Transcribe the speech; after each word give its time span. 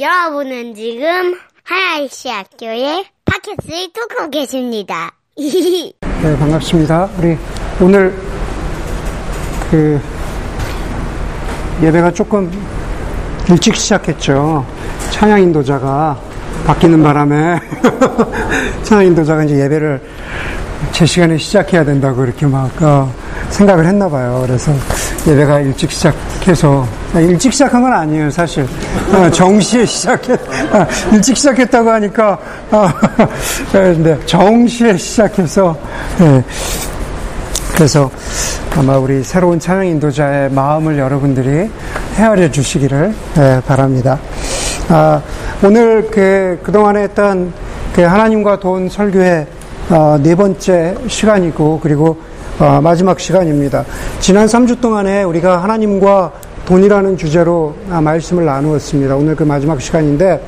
여러분은 0.00 0.76
지금 0.76 1.36
하나이시 1.64 2.28
학교의 2.28 3.04
팟캐스트를 3.24 3.88
듣고 3.92 4.30
계십니다. 4.30 5.12
네, 5.36 6.38
반갑습니다. 6.38 7.08
우리 7.18 7.36
오늘 7.80 8.14
그 9.70 10.00
예배가 11.82 12.12
조금 12.12 12.48
일찍 13.50 13.74
시작했죠. 13.74 14.64
찬양 15.10 15.40
인도자가 15.42 16.16
바뀌는 16.64 17.02
바람에 17.02 17.58
찬양 18.84 19.06
인도자가 19.06 19.42
이제 19.44 19.64
예배를 19.64 20.00
제 20.92 21.06
시간에 21.06 21.36
시작해야 21.38 21.84
된다고 21.84 22.24
이렇게 22.24 22.46
막 22.46 22.70
어, 22.80 23.12
생각을 23.50 23.86
했나 23.86 24.08
봐요. 24.08 24.42
그래서 24.46 24.72
예배가 25.26 25.60
일찍 25.60 25.90
시작해서 25.90 26.86
아, 27.14 27.20
일찍 27.20 27.52
시작한 27.52 27.82
건 27.82 27.92
아니에요, 27.92 28.30
사실. 28.30 28.66
어, 29.12 29.30
정시에 29.30 29.84
시작했 29.84 30.40
아, 30.72 30.86
일찍 31.12 31.36
시작했다고 31.36 31.90
하니까 31.90 32.38
아, 32.70 32.94
근데 33.72 34.18
정시에 34.26 34.96
시작해서 34.96 35.76
예. 36.20 36.42
그래서 37.74 38.10
아마 38.76 38.96
우리 38.96 39.22
새로운 39.22 39.58
찬양 39.58 39.86
인도자의 39.86 40.50
마음을 40.50 40.98
여러분들이 40.98 41.70
헤아려 42.16 42.50
주시기를 42.50 43.14
예, 43.38 43.62
바랍니다. 43.66 44.18
아, 44.88 45.20
오늘 45.62 46.08
그, 46.10 46.58
그동안에 46.62 47.02
했던 47.02 47.52
그 47.94 48.02
하나님과 48.02 48.58
돈 48.60 48.88
설교의 48.88 49.46
어, 49.90 50.18
네 50.22 50.34
번째 50.34 50.96
시간이고, 51.06 51.80
그리고 51.82 52.18
어, 52.58 52.78
마지막 52.82 53.18
시간입니다. 53.18 53.86
지난 54.20 54.46
3주 54.46 54.82
동안에 54.82 55.22
우리가 55.22 55.62
하나님과 55.62 56.30
돈이라는 56.66 57.16
주제로 57.16 57.74
아, 57.88 57.98
말씀을 57.98 58.44
나누었습니다. 58.44 59.16
오늘 59.16 59.34
그 59.34 59.44
마지막 59.44 59.80
시간인데, 59.80 60.44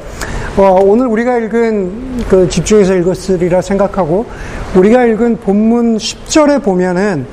어, 0.58 0.78
오늘 0.82 1.06
우리가 1.06 1.38
읽은 1.38 2.24
그 2.28 2.50
집중해서 2.50 2.94
읽었으리라 2.96 3.62
생각하고, 3.62 4.26
우리가 4.74 5.06
읽은 5.06 5.38
본문 5.38 5.96
10절에 5.96 6.62
보면은, 6.62 7.24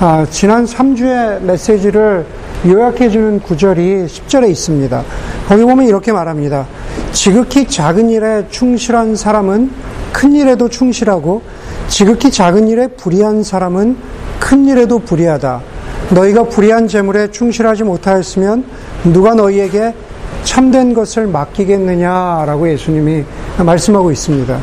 아, 0.00 0.26
지난 0.28 0.66
3주의 0.66 1.40
메시지를 1.40 2.26
요약해주는 2.66 3.40
구절이 3.40 4.04
10절에 4.04 4.50
있습니다. 4.50 5.02
거기 5.48 5.62
보면 5.62 5.86
이렇게 5.86 6.12
말합니다. 6.12 6.66
지극히 7.12 7.66
작은 7.66 8.10
일에 8.10 8.46
충실한 8.50 9.16
사람은 9.16 9.70
큰 10.14 10.32
일에도 10.36 10.68
충실하고 10.68 11.42
지극히 11.88 12.30
작은 12.30 12.68
일에 12.68 12.86
불의한 12.86 13.42
사람은 13.42 13.96
큰 14.38 14.66
일에도 14.66 15.00
불의하다. 15.00 15.60
너희가 16.10 16.44
불의한 16.44 16.86
재물에 16.86 17.32
충실하지 17.32 17.82
못하였으면 17.82 18.64
누가 19.12 19.34
너희에게 19.34 19.92
참된 20.44 20.94
것을 20.94 21.26
맡기겠느냐라고 21.26 22.70
예수님이 22.70 23.24
말씀하고 23.58 24.12
있습니다. 24.12 24.56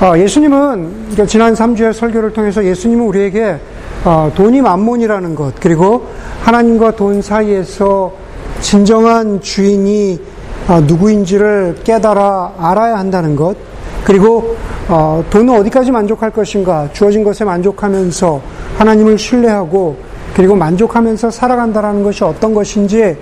어, 0.00 0.18
예수님은 0.18 1.26
지난 1.26 1.54
3주의 1.54 1.92
설교를 1.92 2.32
통해서 2.32 2.64
예수님은 2.64 3.04
우리에게 3.06 3.58
어, 4.04 4.30
돈이 4.36 4.60
만몬이라는 4.60 5.34
것 5.34 5.54
그리고 5.58 6.06
하나님과 6.42 6.94
돈 6.94 7.22
사이에서 7.22 8.12
진정한 8.60 9.40
주인이 9.40 10.20
어, 10.68 10.80
누구인지를 10.80 11.78
깨달아 11.82 12.52
알아야 12.58 12.96
한다는 12.98 13.34
것 13.34 13.73
그리고 14.04 14.56
어, 14.88 15.24
돈은 15.30 15.60
어디까지 15.60 15.90
만족할 15.90 16.30
것인가? 16.30 16.88
주어진 16.92 17.24
것에 17.24 17.44
만족하면서 17.44 18.40
하나님을 18.76 19.18
신뢰하고 19.18 19.96
그리고 20.34 20.54
만족하면서 20.54 21.30
살아간다는 21.30 22.02
것이 22.02 22.22
어떤 22.24 22.54
것인지 22.54 23.16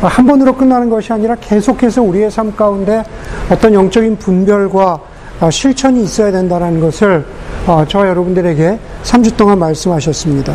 한 0.00 0.26
번으로 0.26 0.54
끝나는 0.54 0.90
것이 0.90 1.12
아니라 1.12 1.36
계속해서 1.36 2.02
우리의 2.02 2.30
삶 2.30 2.54
가운데 2.54 3.02
어떤 3.50 3.72
영적인 3.72 4.18
분별과 4.18 5.00
어, 5.40 5.50
실천이 5.50 6.02
있어야 6.02 6.32
된다는 6.32 6.80
것을 6.80 7.24
어, 7.66 7.84
저와 7.86 8.08
여러분들에게 8.08 8.78
3주 9.04 9.36
동안 9.36 9.58
말씀하셨습니다. 9.60 10.52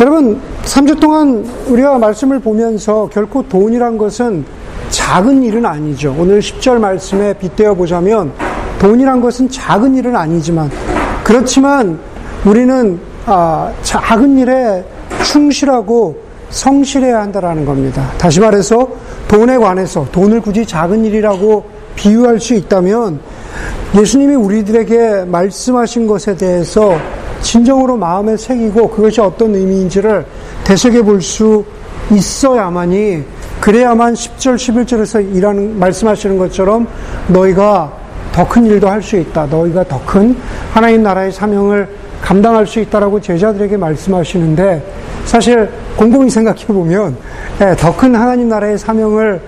여러분, 0.00 0.40
3주 0.64 1.00
동안 1.00 1.46
우리가 1.68 1.98
말씀을 1.98 2.40
보면서 2.40 3.08
결코 3.12 3.48
돈이란 3.48 3.98
것은 3.98 4.44
작은 4.90 5.42
일은 5.42 5.64
아니죠. 5.64 6.14
오늘 6.18 6.40
10절 6.40 6.78
말씀에 6.78 7.34
빗대어 7.34 7.74
보자면 7.74 8.32
돈이란 8.78 9.20
것은 9.20 9.50
작은 9.50 9.94
일은 9.96 10.14
아니지만 10.14 10.70
그렇지만 11.24 11.98
우리는 12.44 12.98
아, 13.26 13.70
작은 13.82 14.38
일에 14.38 14.84
충실하고 15.24 16.16
성실해야 16.50 17.20
한다라는 17.20 17.66
겁니다. 17.66 18.10
다시 18.16 18.40
말해서 18.40 18.88
돈에 19.26 19.58
관해서 19.58 20.06
돈을 20.10 20.40
굳이 20.40 20.64
작은 20.64 21.04
일이라고 21.04 21.64
비유할 21.94 22.40
수 22.40 22.54
있다면 22.54 23.20
예수님이 23.94 24.34
우리들에게 24.34 25.24
말씀하신 25.26 26.06
것에 26.06 26.36
대해서 26.36 26.96
진정으로 27.42 27.96
마음에 27.96 28.36
새기고 28.36 28.88
그것이 28.90 29.20
어떤 29.20 29.54
의미인지를 29.54 30.24
되새겨 30.64 31.02
볼 31.02 31.20
수 31.20 31.64
있어야만이 32.10 33.22
그래야만 33.60 34.14
10절, 34.14 34.56
11절에서 34.56 35.34
일하는, 35.34 35.78
말씀하시는 35.78 36.38
것처럼 36.38 36.86
너희가 37.28 37.92
더 38.38 38.46
큰 38.46 38.66
일도 38.66 38.88
할 38.88 39.02
수 39.02 39.16
있다. 39.16 39.46
너희가 39.46 39.82
더 39.88 40.00
큰 40.06 40.36
하나님 40.72 41.02
나라의 41.02 41.32
사명을 41.32 41.88
감당할 42.22 42.68
수 42.68 42.78
있다라고 42.78 43.20
제자들에게 43.20 43.76
말씀하시는데 43.76 44.94
사실 45.24 45.68
곰곰이 45.96 46.30
생각해 46.30 46.66
보면 46.66 47.16
예, 47.60 47.74
더큰 47.76 48.14
하나님 48.14 48.48
나라의 48.48 48.78
사명을 48.78 49.40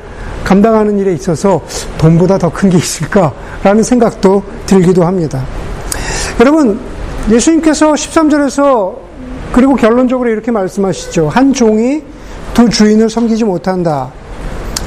감당하는 0.43 0.99
일에 0.99 1.13
있어서 1.13 1.61
돈보다 1.99 2.37
더 2.39 2.51
큰 2.51 2.69
게 2.69 2.79
있을까라는 2.79 3.85
생각도 3.85 4.43
들기도 4.67 5.05
합니다. 5.05 5.45
여러분, 6.41 6.81
예수님께서 7.31 7.93
13절에서 7.93 8.95
그리고 9.53 9.77
결론적으로 9.77 10.29
이렇게 10.31 10.51
말씀하시죠. 10.51 11.29
한 11.29 11.53
종이 11.53 12.03
두 12.55 12.69
주인을 12.69 13.09
섬기지 13.09 13.45
못한다. 13.45 14.11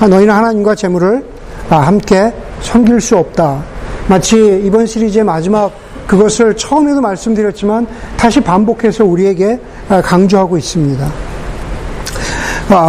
아, 0.02 0.08
너희는 0.08 0.34
하나님과 0.34 0.76
재물을 0.76 1.24
아, 1.70 1.78
함께 1.78 2.34
섬길 2.62 3.00
수 3.00 3.16
없다. 3.18 3.72
마치 4.08 4.62
이번 4.66 4.86
시리즈의 4.86 5.24
마지막 5.24 5.72
그것을 6.08 6.56
처음에도 6.58 7.02
말씀드렸지만 7.02 7.88
다시 8.18 8.42
반복해서 8.42 9.06
우리에게 9.06 9.60
아, 9.90 10.02
강조하고 10.02 10.58
있습니다. 10.58 11.12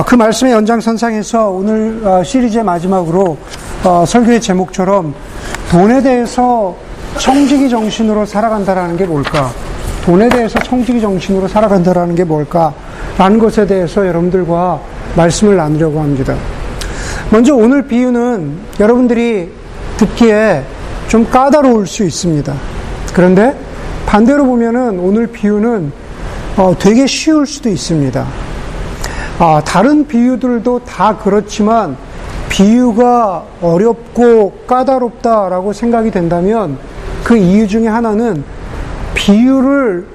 그 0.06 0.14
말씀의 0.14 0.52
연장선상에서 0.54 1.50
오늘 1.50 2.00
시리즈의 2.25 2.64
마지막으로 2.64 3.36
어, 3.84 4.04
설교의 4.06 4.41
제목처럼 4.41 5.14
돈에 5.70 6.02
대해서 6.02 6.75
청지기 7.19 7.69
정신으로 7.69 8.25
살아간다라는 8.25 8.96
게 8.96 9.04
뭘까? 9.04 9.52
돈에 10.06 10.28
대해서 10.28 10.58
청지기 10.58 11.00
정신으로 11.00 11.48
살아간다라는 11.48 12.14
게 12.14 12.25
뭘까? 12.25 12.72
라는 13.19 13.38
것에 13.38 13.66
대해서 13.66 14.06
여러분들과 14.06 14.81
말씀을 15.16 15.56
나누려고 15.56 16.00
합니다. 16.00 16.34
먼저 17.31 17.54
오늘 17.54 17.86
비유는 17.86 18.56
여러분들이 18.81 19.50
듣기에 19.96 20.64
좀 21.14 21.30
까다로울 21.30 21.86
수 21.86 22.02
있습니다. 22.02 22.52
그런데 23.14 23.56
반대로 24.04 24.47
보면은 24.47 24.98
오늘 24.98 25.28
비유는 25.28 25.92
어, 26.56 26.75
되게 26.76 27.06
쉬울 27.06 27.47
수도 27.47 27.69
있습니다. 27.69 28.26
아, 29.38 29.62
다른 29.64 30.08
비유들도 30.08 30.80
다 30.80 31.16
그렇지만 31.16 31.97
비유가 32.48 33.44
어렵고 33.62 34.54
까다롭다라고 34.66 35.72
생각이 35.72 36.10
된다면 36.10 36.78
그 37.22 37.36
이유 37.36 37.69
중에 37.69 37.86
하나는 37.86 38.42
비유를 39.14 40.08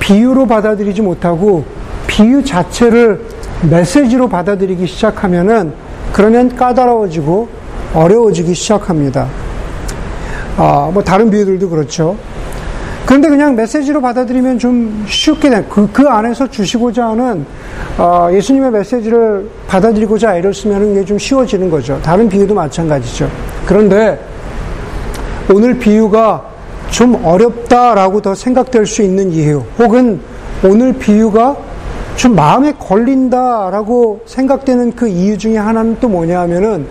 비유로 0.00 0.46
받아들이지 0.46 1.02
못하고 1.02 1.66
비유 2.06 2.42
자체를 2.42 3.20
메시지로 3.68 4.30
받아들이기 4.30 4.86
시작하면은 4.86 5.74
그러면 6.14 6.56
까다로워지고 6.56 7.48
어려워지기 7.92 8.54
시작합니다. 8.54 9.41
아, 10.56 10.90
뭐 10.92 11.02
다른 11.02 11.30
비유들도 11.30 11.68
그렇죠. 11.68 12.16
그런데 13.06 13.28
그냥 13.28 13.56
메시지로 13.56 14.00
받아들이면 14.00 14.58
좀 14.58 15.04
쉽게 15.08 15.50
돼. 15.50 15.64
그, 15.68 15.88
그 15.92 16.08
안에서 16.08 16.46
주시고자 16.48 17.08
하는 17.08 17.44
어, 17.98 18.28
예수님의 18.32 18.70
메시지를 18.70 19.48
받아들이고자 19.66 20.36
애를 20.36 20.54
쓰면 20.54 20.92
이게 20.92 21.04
좀 21.04 21.18
쉬워지는 21.18 21.68
거죠. 21.68 22.00
다른 22.02 22.28
비유도 22.28 22.54
마찬가지죠. 22.54 23.28
그런데 23.66 24.18
오늘 25.52 25.78
비유가 25.78 26.42
좀 26.90 27.24
어렵다라고 27.24 28.20
더 28.20 28.34
생각될 28.34 28.86
수 28.86 29.02
있는 29.02 29.32
이유, 29.32 29.62
혹은 29.78 30.20
오늘 30.62 30.92
비유가 30.92 31.56
좀 32.16 32.34
마음에 32.36 32.72
걸린다라고 32.78 34.20
생각되는 34.26 34.92
그 34.94 35.08
이유 35.08 35.36
중에 35.36 35.56
하나는 35.56 35.96
또 36.00 36.08
뭐냐 36.08 36.40
하면은 36.40 36.86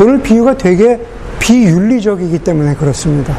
오늘 0.00 0.20
비유가 0.20 0.56
되게 0.56 1.00
비윤리적이기 1.38 2.38
때문에 2.40 2.74
그렇습니다. 2.74 3.36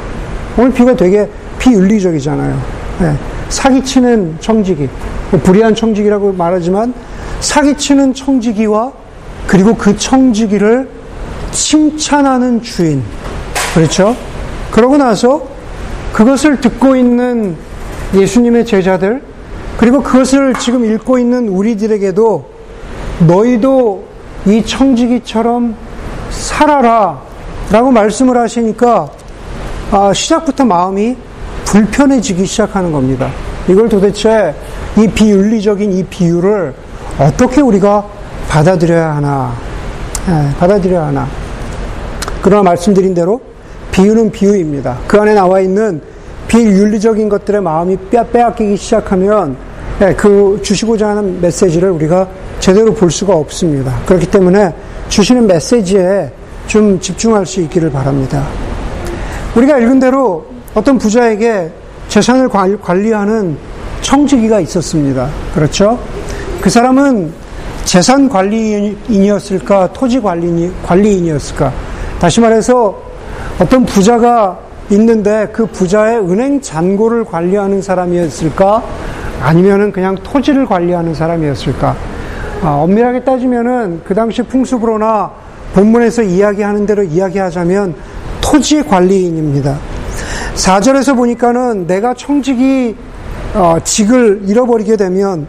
오늘 0.58 0.72
비유가 0.72 0.96
되게 0.96 1.30
비윤리적이잖아요. 1.60 2.62
네. 3.00 3.16
사기치는 3.50 4.38
청지기, 4.40 4.90
뭐 5.32 5.40
불의한 5.42 5.76
청지기라고 5.76 6.34
말하지만 6.34 6.94
사기치는 7.40 8.14
청지기와 8.14 8.92
그리고 9.48 9.76
그 9.76 9.96
청지기를 9.98 10.90
칭찬하는 11.52 12.62
주인. 12.62 13.04
그렇죠? 13.74 14.16
그러고 14.72 14.98
나서 14.98 15.48
그것을 16.14 16.62
듣고 16.62 16.96
있는 16.96 17.56
예수님의 18.14 18.66
제자들, 18.66 19.22
그리고 19.78 20.02
그것을 20.02 20.54
지금 20.56 20.86
읽고 20.86 21.20
있는 21.20 21.50
우리들에게도 21.50 22.50
너희도 23.28 24.06
이 24.46 24.64
청지기처럼 24.66 25.76
살아라 26.30 27.22
라고 27.72 27.92
말씀을 27.92 28.38
하시니까 28.38 29.10
아, 29.92 30.14
시작부터 30.14 30.66
마음이 30.66 31.16
불편해지기 31.66 32.46
시작하는 32.46 32.92
겁니다. 32.92 33.30
이걸 33.68 33.90
도대체 33.90 34.54
이 34.98 35.08
비윤리적인 35.08 35.92
이 35.92 36.04
비유를 36.04 36.74
어떻게 37.20 37.62
우리가 37.62 38.06
받아들여야 38.48 39.16
하나, 39.16 39.54
예, 40.30 40.56
받아들여야 40.60 41.08
하나. 41.08 41.28
그러나 42.42 42.64
말씀드린 42.64 43.14
대로 43.14 43.42
비유는 43.92 44.32
비유입니다. 44.32 45.00
그 45.08 45.20
안에 45.20 45.34
나와 45.34 45.60
있는 45.60 46.02
비윤리적인 46.48 47.28
것들의 47.28 47.62
마음이 47.62 47.98
빼앗기기 48.32 48.78
시작하면 48.78 49.58
예, 50.02 50.14
그 50.14 50.60
주시고자 50.62 51.10
하는 51.10 51.42
메시지를 51.42 51.90
우리가 51.92 52.28
제대로 52.60 52.94
볼 52.94 53.10
수가 53.10 53.34
없습니다. 53.36 53.94
그렇기 54.06 54.28
때문에 54.28 54.74
주시는 55.10 55.48
메시지에 55.48 56.32
좀 56.68 57.00
집중할 57.00 57.46
수 57.46 57.62
있기를 57.62 57.92
바랍니다. 57.92 58.46
우리가 59.56 59.78
읽은 59.80 60.00
대로 60.00 60.46
어떤 60.74 60.98
부자에게 60.98 61.72
재산을 62.08 62.50
관리하는 62.50 63.58
청지기가 64.02 64.60
있었습니다. 64.60 65.30
그렇죠? 65.54 65.98
그 66.62 66.70
사람은 66.70 67.32
재산 67.86 68.28
관리인이었을까, 68.28 69.94
토지 69.94 70.20
관리, 70.20 70.72
관리인이었을까. 70.84 71.72
다시 72.20 72.42
말해서 72.42 72.98
어떤 73.60 73.86
부자가 73.86 74.58
있는데 74.90 75.48
그 75.52 75.66
부자의 75.68 76.20
은행 76.20 76.60
잔고를 76.62 77.26
관리하는 77.26 77.82
사람이었을까? 77.82 78.84
아니면은 79.42 79.92
그냥 79.92 80.16
토지를 80.24 80.66
관리하는 80.66 81.14
사람이었을까? 81.14 81.96
아, 82.64 82.70
엄밀하게 82.70 83.24
따지면은 83.24 84.02
그 84.04 84.14
당시 84.14 84.42
풍습으로나 84.42 85.32
본문에서 85.76 86.24
이야기하는 86.24 86.86
대로 86.86 87.04
이야기하자면 87.04 87.96
토지 88.40 88.82
관리인입니다. 88.82 89.78
4절에서 90.56 91.16
보니까는 91.18 91.86
내가 91.86 92.14
청직이 92.14 92.96
어, 93.54 93.78
직을 93.84 94.44
잃어버리게 94.46 94.96
되면 94.96 95.48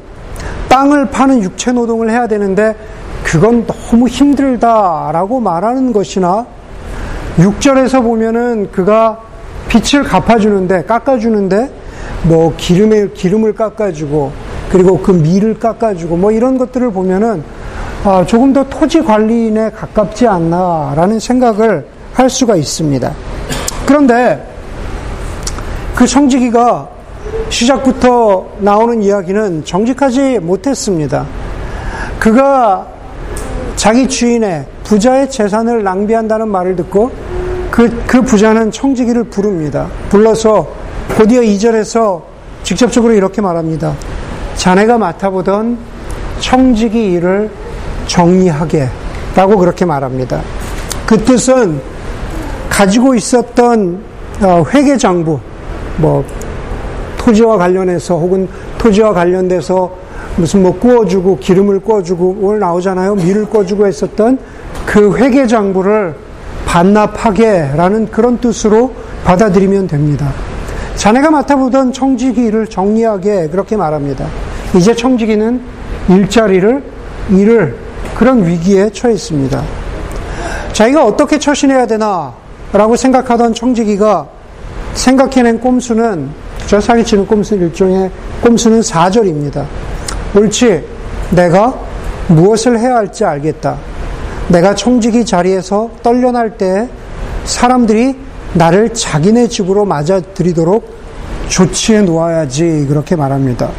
땅을 0.69 1.11
파는 1.11 1.43
육체 1.43 1.71
노동을 1.71 2.11
해야 2.11 2.27
되는데 2.27 2.75
그건 3.23 3.67
너무 3.67 4.09
힘들다라고 4.09 5.41
말하는 5.41 5.93
것이나 5.93 6.47
6절에서 7.37 8.03
보면은 8.03 8.71
그가 8.73 9.21
빛을 9.69 10.03
갚아주는데 10.05 10.85
깎아주는데 10.85 11.71
뭐 12.25 12.53
기름에 12.57 13.09
기름을 13.11 13.55
깎아주고 13.55 14.33
그리고 14.71 14.99
그 14.99 15.13
밀을 15.13 15.59
깎아주고 15.59 16.17
뭐 16.17 16.33
이런 16.33 16.59
것들을 16.59 16.91
보면은 16.91 17.43
아, 17.43 17.56
조금 18.27 18.53
더 18.53 18.63
토지 18.69 19.03
관리인에 19.03 19.71
가깝지 19.71 20.29
않나라는 20.29 21.19
생각을 21.19 21.85
할 22.13 22.31
수가 22.31 22.55
있습니다. 22.55 23.13
그런데 23.85 24.47
그 25.95 26.07
청지기가 26.07 26.89
시작부터 27.49 28.47
나오는 28.59 29.03
이야기는 29.03 29.65
정직하지 29.65 30.39
못했습니다. 30.39 31.27
그가 32.21 32.87
자기 33.75 34.09
주인의 34.09 34.67
부자의 34.85 35.29
재산을 35.29 35.83
낭비한다는 35.83 36.49
말을 36.49 36.77
듣고 36.77 37.11
그, 37.73 38.05
그 38.07 38.23
부자는 38.23 38.71
청지기를 38.71 39.25
부릅니다. 39.25 39.89
불러서 40.11 40.69
곧이어 41.17 41.41
2절에서 41.41 42.23
직접적으로 42.63 43.15
이렇게 43.15 43.41
말합니다. 43.41 43.95
자네가 44.55 44.97
맡아보던 44.97 45.79
청지기 46.39 47.13
일을 47.13 47.51
정리하게 48.07 48.89
라고 49.35 49.57
그렇게 49.57 49.85
말합니다. 49.85 50.41
그 51.07 51.17
뜻은 51.23 51.81
가지고 52.69 53.15
있었던 53.15 54.01
어, 54.43 54.65
회계 54.75 54.97
장부, 54.97 55.39
뭐 55.99 56.25
토지와 57.17 57.57
관련해서 57.57 58.17
혹은 58.19 58.49
토지와 58.79 59.13
관련돼서 59.13 59.91
무슨 60.37 60.63
뭐 60.63 60.79
구워주고 60.79 61.39
기름을 61.39 61.81
구워주고 61.81 62.39
오늘 62.41 62.61
나오잖아요. 62.61 63.15
밀을 63.15 63.47
구워주고 63.47 63.87
했었던 63.87 64.39
그 64.85 65.17
회계 65.17 65.47
장부를 65.47 66.15
반납하게라는 66.67 68.11
그런 68.11 68.39
뜻으로 68.39 68.93
받아들이면 69.25 69.87
됩니다. 69.87 70.33
자네가 70.97 71.31
맡아보던 71.31 71.93
청지기를 71.93 72.67
정리하게 72.67 73.49
그렇게 73.49 73.77
말합니다. 73.77 74.27
이제 74.75 74.95
청지기는 74.95 75.61
일자리를 76.09 76.83
잃을 77.31 77.86
그런 78.17 78.45
위기에 78.47 78.91
처했습니다. 78.91 79.63
자기가 80.73 81.05
어떻게 81.05 81.39
처신해야 81.39 81.87
되나 81.87 82.33
라고 82.73 82.97
생각하던 82.97 83.55
청지기가 83.55 84.27
생각해낸 84.95 85.61
꼼수는 85.61 86.31
저 86.67 86.81
사기치는 86.81 87.27
꼼수 87.27 87.55
일종의 87.55 88.11
꼼수는 88.43 88.81
4절입니다. 88.81 89.65
옳지. 90.35 90.85
내가 91.31 91.75
무엇을 92.29 92.79
해야 92.79 92.97
할지 92.97 93.25
알겠다. 93.25 93.77
내가 94.49 94.75
청지기 94.75 95.25
자리에서 95.25 95.91
떨려날 96.03 96.57
때 96.57 96.89
사람들이 97.45 98.17
나를 98.55 98.95
자기네 98.95 99.49
집으로 99.49 99.85
맞아들이도록 99.85 100.97
조치해 101.49 102.03
놓아야지 102.03 102.87
그렇게 102.89 103.15
말합니다. 103.15 103.71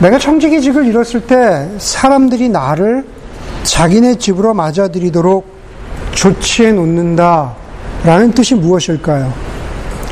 내가 0.00 0.18
청지기직을 0.18 0.86
잃었을 0.86 1.20
때 1.26 1.68
사람들이 1.76 2.48
나를 2.48 3.04
자기네 3.64 4.14
집으로 4.16 4.54
맞아들이도록 4.54 5.46
조치해 6.12 6.72
놓는다. 6.72 7.54
라는 8.04 8.32
뜻이 8.32 8.54
무엇일까요? 8.54 9.30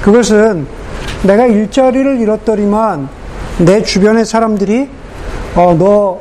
그것은 0.02 0.66
내가 1.22 1.46
일자리를 1.46 2.20
잃었더니만 2.20 3.08
내 3.60 3.82
주변의 3.82 4.26
사람들이 4.26 4.90
어, 5.56 5.74
너 5.78 6.18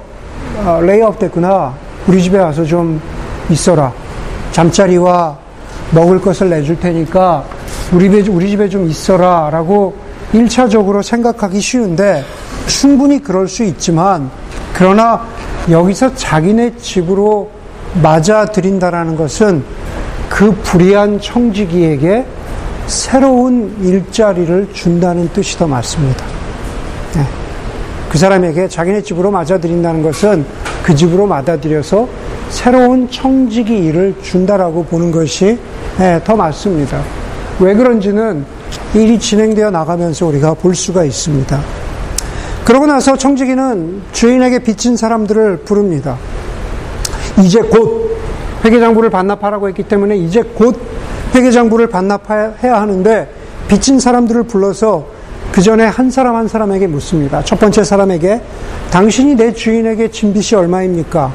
어, 0.63 0.79
layoff 0.81 1.19
됐구나. 1.19 1.73
우리 2.07 2.23
집에 2.23 2.39
와서 2.39 2.63
좀 2.63 3.01
있어라. 3.49 3.91
잠자리와 4.53 5.37
먹을 5.91 6.21
것을 6.21 6.49
내줄 6.49 6.79
테니까 6.79 7.43
우리 7.91 8.09
집에, 8.09 8.31
우리 8.31 8.49
집에 8.49 8.69
좀 8.69 8.89
있어라. 8.89 9.49
라고 9.51 9.93
1차적으로 10.33 11.03
생각하기 11.03 11.59
쉬운데 11.59 12.23
충분히 12.67 13.21
그럴 13.21 13.47
수 13.47 13.63
있지만 13.63 14.29
그러나 14.73 15.25
여기서 15.69 16.13
자기네 16.13 16.77
집으로 16.77 17.49
맞아들인다라는 18.01 19.15
것은 19.15 19.63
그 20.29 20.51
불의한 20.63 21.19
청지기에게 21.19 22.25
새로운 22.85 23.75
일자리를 23.81 24.69
준다는 24.73 25.29
뜻이 25.33 25.57
더 25.57 25.67
맞습니다. 25.67 26.25
네. 27.15 27.25
그 28.09 28.17
사람에게 28.17 28.67
자기네 28.67 29.01
집으로 29.01 29.31
맞아들인다는 29.31 30.03
것은 30.03 30.45
그 30.83 30.95
집으로 30.95 31.25
맞아들여서 31.25 32.07
새로운 32.49 33.09
청지기 33.09 33.77
일을 33.77 34.15
준다라고 34.21 34.85
보는 34.85 35.11
것이 35.11 35.57
네, 35.97 36.21
더 36.23 36.35
맞습니다. 36.35 37.01
왜 37.59 37.73
그런지는 37.73 38.45
일이 38.93 39.19
진행되어 39.19 39.71
나가면서 39.71 40.27
우리가 40.27 40.53
볼 40.53 40.75
수가 40.75 41.03
있습니다. 41.03 41.59
그러고 42.67 42.85
나서 42.85 43.15
청지기는 43.15 44.01
주인에게 44.11 44.59
빚진 44.59 44.97
사람들을 44.97 45.59
부릅니다. 45.59 46.17
이제 47.41 47.61
곧 47.61 48.17
회계장부를 48.65 49.09
반납하라고 49.09 49.69
했기 49.69 49.83
때문에 49.83 50.17
이제 50.17 50.41
곧 50.41 50.77
회계장부를 51.33 51.87
반납해야 51.87 52.81
하는데 52.81 53.29
빚진 53.69 54.01
사람들을 54.01 54.43
불러서 54.43 55.05
그 55.49 55.61
전에 55.61 55.85
한 55.85 56.11
사람 56.11 56.35
한 56.35 56.49
사람에게 56.49 56.87
묻습니다. 56.87 57.41
첫 57.41 57.57
번째 57.57 57.85
사람에게 57.85 58.41
당신이 58.91 59.35
내 59.35 59.53
주인에게 59.53 60.11
진 60.11 60.33
빚이 60.33 60.53
얼마입니까? 60.55 61.31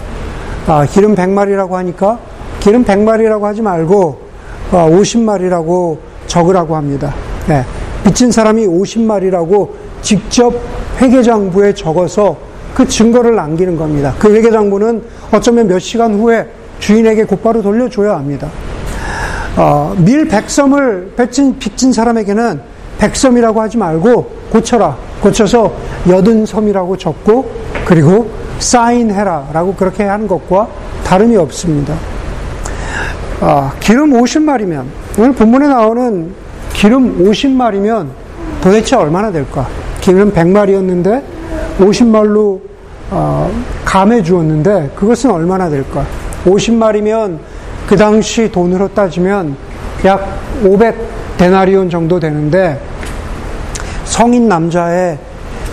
아, 0.66 0.84
기름 0.84 1.14
100마리라고 1.14 1.70
하니까 1.70 2.18
기름 2.60 2.84
100마리라고 2.84 3.40
하지 3.44 3.62
말고 3.62 4.20
아, 4.72 4.86
50마리라고 4.86 5.96
적으라고 6.26 6.76
합니다. 6.76 7.14
네. 7.48 7.64
빚진 8.04 8.30
사람이 8.30 8.66
50마리라고 8.66 9.81
직접 10.02 10.52
회계장부에 11.00 11.74
적어서 11.74 12.36
그 12.74 12.86
증거를 12.86 13.34
남기는 13.34 13.76
겁니다. 13.76 14.14
그 14.18 14.34
회계장부는 14.34 15.02
어쩌면 15.32 15.68
몇 15.68 15.78
시간 15.78 16.14
후에 16.14 16.46
주인에게 16.78 17.24
곧바로 17.24 17.62
돌려줘야 17.62 18.14
합니다. 18.16 18.48
어, 19.56 19.94
밀 19.98 20.26
백섬을 20.26 21.12
빚진, 21.16 21.58
빚진 21.58 21.92
사람에게는 21.92 22.60
백섬이라고 22.98 23.60
하지 23.60 23.78
말고 23.78 24.30
고쳐라. 24.50 24.96
고쳐서 25.20 25.72
여든 26.08 26.46
섬이라고 26.46 26.96
적고 26.96 27.50
그리고 27.84 28.30
사인해라 28.58 29.48
라고 29.52 29.74
그렇게 29.74 30.04
하는 30.04 30.26
것과 30.26 30.68
다름이 31.04 31.36
없습니다. 31.36 31.94
아, 33.40 33.72
기름 33.80 34.12
50마리면, 34.12 34.84
오늘 35.18 35.32
본문에 35.32 35.66
나오는 35.66 36.32
기름 36.72 37.24
50마리면 37.24 38.08
도대체 38.62 38.94
얼마나 38.94 39.32
될까? 39.32 39.68
기름 40.02 40.32
100마리였는데 40.32 41.22
50말로 41.78 42.60
어, 43.10 43.50
감해 43.84 44.22
주었는데 44.22 44.90
그것은 44.94 45.30
얼마나 45.30 45.70
될까? 45.70 46.04
50마리면 46.44 47.38
그 47.86 47.96
당시 47.96 48.50
돈으로 48.50 48.88
따지면 48.88 49.56
약 50.04 50.38
500데나리온 50.62 51.90
정도 51.90 52.18
되는데 52.18 52.80
성인 54.04 54.48
남자의 54.48 55.18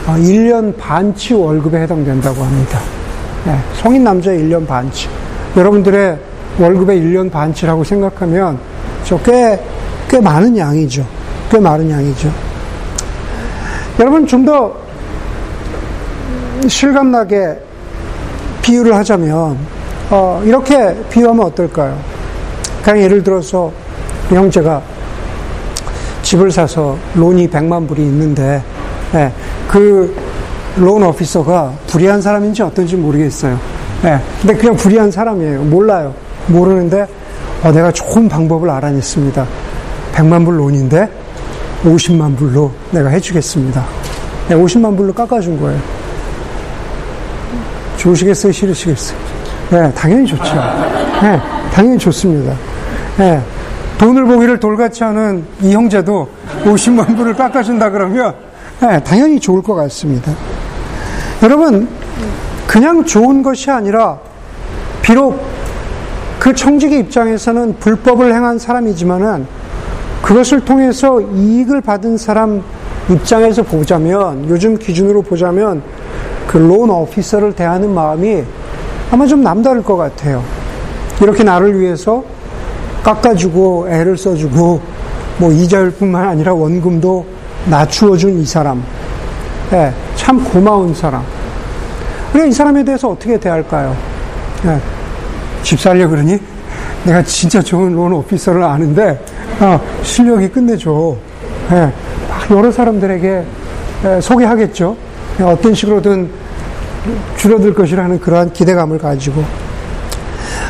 1년 0.06 0.76
반치 0.78 1.34
월급에 1.34 1.82
해당된다고 1.82 2.44
합니다. 2.44 2.80
네, 3.46 3.58
성인 3.74 4.04
남자의 4.04 4.40
1년 4.44 4.66
반치. 4.66 5.08
여러분들의 5.58 6.18
월급의 6.60 7.02
1년 7.02 7.32
반치라고 7.32 7.84
생각하면 7.84 8.60
꽤, 9.24 9.60
꽤 10.08 10.20
많은 10.20 10.58
양이죠. 10.58 11.06
꽤 11.50 11.60
많은 11.60 11.90
양이죠. 11.90 12.49
여러분 14.00 14.26
좀 14.26 14.46
더 14.46 14.90
실감나게 16.68 17.58
비유를 18.62 18.94
하자면 18.96 19.58
어, 20.10 20.42
이렇게 20.46 20.96
비유하면 21.10 21.46
어떨까요? 21.48 21.98
그냥 22.84 23.02
예를 23.02 23.24
들어서 23.24 23.72
형제가 24.30 24.82
집을 26.22 26.52
사서 26.52 26.98
론이 27.16 27.50
100만 27.50 27.88
불이 27.88 28.02
있는데 28.04 28.62
네, 29.12 29.32
그론 29.68 31.04
오피서가 31.04 31.74
불의한 31.88 32.22
사람인지 32.22 32.62
어떤지 32.62 32.96
모르겠어요. 32.96 33.58
네, 34.04 34.20
근데 34.42 34.56
그냥 34.56 34.76
불의한 34.76 35.12
사람이에요. 35.12 35.62
몰라요. 35.64 36.14
모르는데 36.48 37.08
어, 37.64 37.72
내가 37.72 37.92
좋은 37.92 38.28
방법을 38.30 38.70
알아냈습니다. 38.70 39.46
100만 40.14 40.46
불 40.46 40.60
론인데 40.60 41.10
50만 41.84 42.36
불로 42.36 42.72
내가 42.92 43.10
해주겠습니다. 43.10 43.86
네, 44.50 44.56
50만 44.56 44.96
불로 44.98 45.14
깎아준 45.14 45.60
거예요. 45.60 45.80
좋으시겠어요? 47.98 48.52
싫으시겠어요? 48.52 49.18
네, 49.70 49.94
당연히 49.94 50.26
좋죠. 50.26 50.56
네, 51.22 51.40
당연히 51.72 51.98
좋습니다. 51.98 52.56
네, 53.18 53.42
돈을 53.98 54.26
보기를 54.26 54.60
돌같이 54.60 55.04
하는 55.04 55.44
이 55.62 55.74
형제도 55.74 56.30
50만 56.64 57.16
불을 57.16 57.34
깎아준다 57.36 57.90
그러면 57.92 58.34
네, 58.80 59.02
당연히 59.04 59.40
좋을 59.40 59.62
것 59.62 59.76
같습니다. 59.76 60.34
여러분, 61.44 61.88
그냥 62.66 63.04
좋은 63.04 63.44
것이 63.44 63.70
아니라 63.70 64.18
비록 65.02 65.44
그 66.40 66.54
청지기 66.54 66.98
입장에서는 67.00 67.76
불법을 67.80 68.34
행한 68.34 68.58
사람이지만은 68.58 69.46
그것을 70.30 70.60
통해서 70.64 71.20
이익을 71.20 71.82
받은 71.82 72.20
사람 72.20 72.62
입장에서 73.10 73.64
보자면 73.64 74.48
요즘 74.48 74.78
기준으로 74.78 75.24
보자면 75.24 75.82
그 76.48 76.60
론 76.60 76.92
오피서를 76.92 77.54
대하는 77.54 77.92
마음이 77.92 78.44
아마 79.10 79.26
좀 79.26 79.42
남다를 79.42 79.82
것 79.82 79.98
같아요. 79.98 80.44
이렇게 81.20 81.44
나를 81.44 81.80
위해서 81.80 82.24
깎아주고 83.04 83.88
애를 83.90 84.18
써주고 84.18 84.80
뭐 85.40 85.52
이자율뿐만 85.52 86.28
아니라 86.28 86.54
원금도 86.54 87.26
낮추어준 87.66 88.40
이 88.40 88.46
사람, 88.46 88.84
네, 89.72 89.92
참 90.16 90.44
고마운 90.44 90.94
사람. 90.94 91.24
우리가 92.34 92.46
이 92.46 92.52
사람에 92.52 92.84
대해서 92.84 93.10
어떻게 93.10 93.40
대할까요? 93.40 93.96
네, 94.64 94.80
집 95.64 95.80
살려 95.80 96.08
그러니? 96.08 96.38
내가 97.04 97.24
진짜 97.24 97.64
좋은 97.64 97.96
론 97.96 98.14
오피서를 98.14 98.62
아는데 98.62 99.20
어, 99.62 99.80
실력이 100.04 100.50
끝내줘. 100.50 101.16
네, 101.70 101.92
여러 102.52 102.72
사람들에게 102.72 103.44
소개하겠죠. 104.22 104.96
어떤 105.42 105.74
식으로든 105.74 106.30
줄어들 107.38 107.74
것이라는 107.74 108.20
그러한 108.20 108.54
기대감을 108.54 108.98
가지고. 108.98 109.44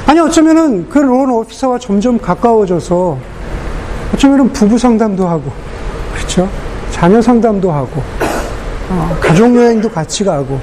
아니, 0.05 0.19
어쩌면은 0.19 0.89
그 0.89 0.99
론 0.99 1.29
오피서와 1.29 1.77
점점 1.77 2.17
가까워져서 2.17 3.17
어쩌면은 4.15 4.51
부부 4.51 4.77
상담도 4.77 5.27
하고, 5.27 5.51
그렇죠? 6.15 6.49
자녀 6.91 7.21
상담도 7.21 7.71
하고, 7.71 8.01
어, 8.89 9.17
가족 9.21 9.55
여행도 9.55 9.89
같이 9.89 10.23
가고, 10.23 10.59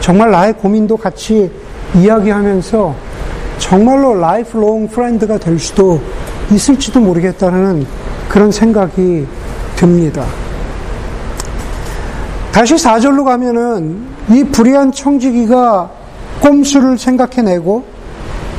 정말 0.00 0.30
나의 0.32 0.52
고민도 0.54 0.96
같이 0.96 1.50
이야기하면서 1.94 2.94
정말로 3.58 4.14
lifelong 4.14 4.88
friend가 4.88 5.38
될 5.38 5.58
수도 5.58 6.00
있을지도 6.50 7.00
모르겠다는 7.00 7.86
그런 8.28 8.50
생각이 8.50 9.26
듭니다. 9.76 10.24
다시 12.52 12.74
4절로 12.74 13.24
가면은 13.24 14.06
이 14.30 14.44
불의한 14.44 14.92
청지기가 14.92 15.90
꼼수를 16.40 16.98
생각해내고 16.98 17.84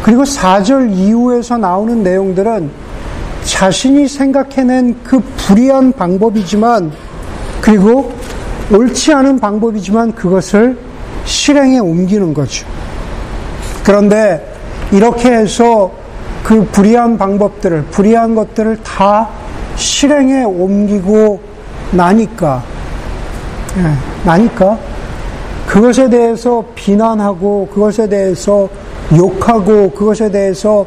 그리고 0.03 0.23
4절 0.23 0.91
이후에서 0.95 1.57
나오는 1.57 2.03
내용들은 2.03 2.69
자신이 3.43 4.07
생각해낸 4.07 4.97
그 5.03 5.19
불의한 5.37 5.93
방법이지만 5.93 6.91
그리고 7.61 8.11
옳지 8.71 9.13
않은 9.13 9.39
방법이지만 9.39 10.13
그것을 10.13 10.77
실행에 11.25 11.79
옮기는 11.79 12.33
거죠. 12.33 12.65
그런데 13.83 14.55
이렇게 14.91 15.31
해서 15.31 15.91
그 16.45 16.63
불의한 16.71 17.17
방법들을, 17.17 17.85
불의한 17.85 18.35
것들을 18.35 18.77
다 18.83 19.27
실행에 19.75 20.43
옮기고 20.43 21.39
나니까, 21.91 22.61
예, 23.77 24.27
나니까 24.29 24.77
그것에 25.65 26.07
대해서 26.07 26.63
비난하고 26.75 27.67
그것에 27.73 28.07
대해서 28.07 28.69
욕하고 29.17 29.89
그것에 29.89 30.29
대해서 30.29 30.85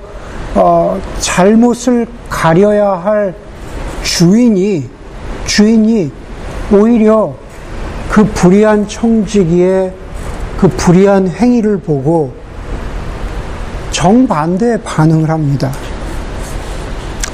어, 0.55 0.97
잘못을 1.19 2.07
가려야 2.31 2.93
할 2.93 3.35
주인이 4.05 4.89
주인이 5.45 6.13
오히려 6.73 7.35
그 8.09 8.25
불의한 8.25 8.87
청지기의 8.87 9.93
그 10.61 10.69
불의한 10.69 11.29
행위를 11.29 11.79
보고 11.79 12.33
정반대의 13.99 14.81
반응을 14.85 15.29
합니다. 15.29 15.73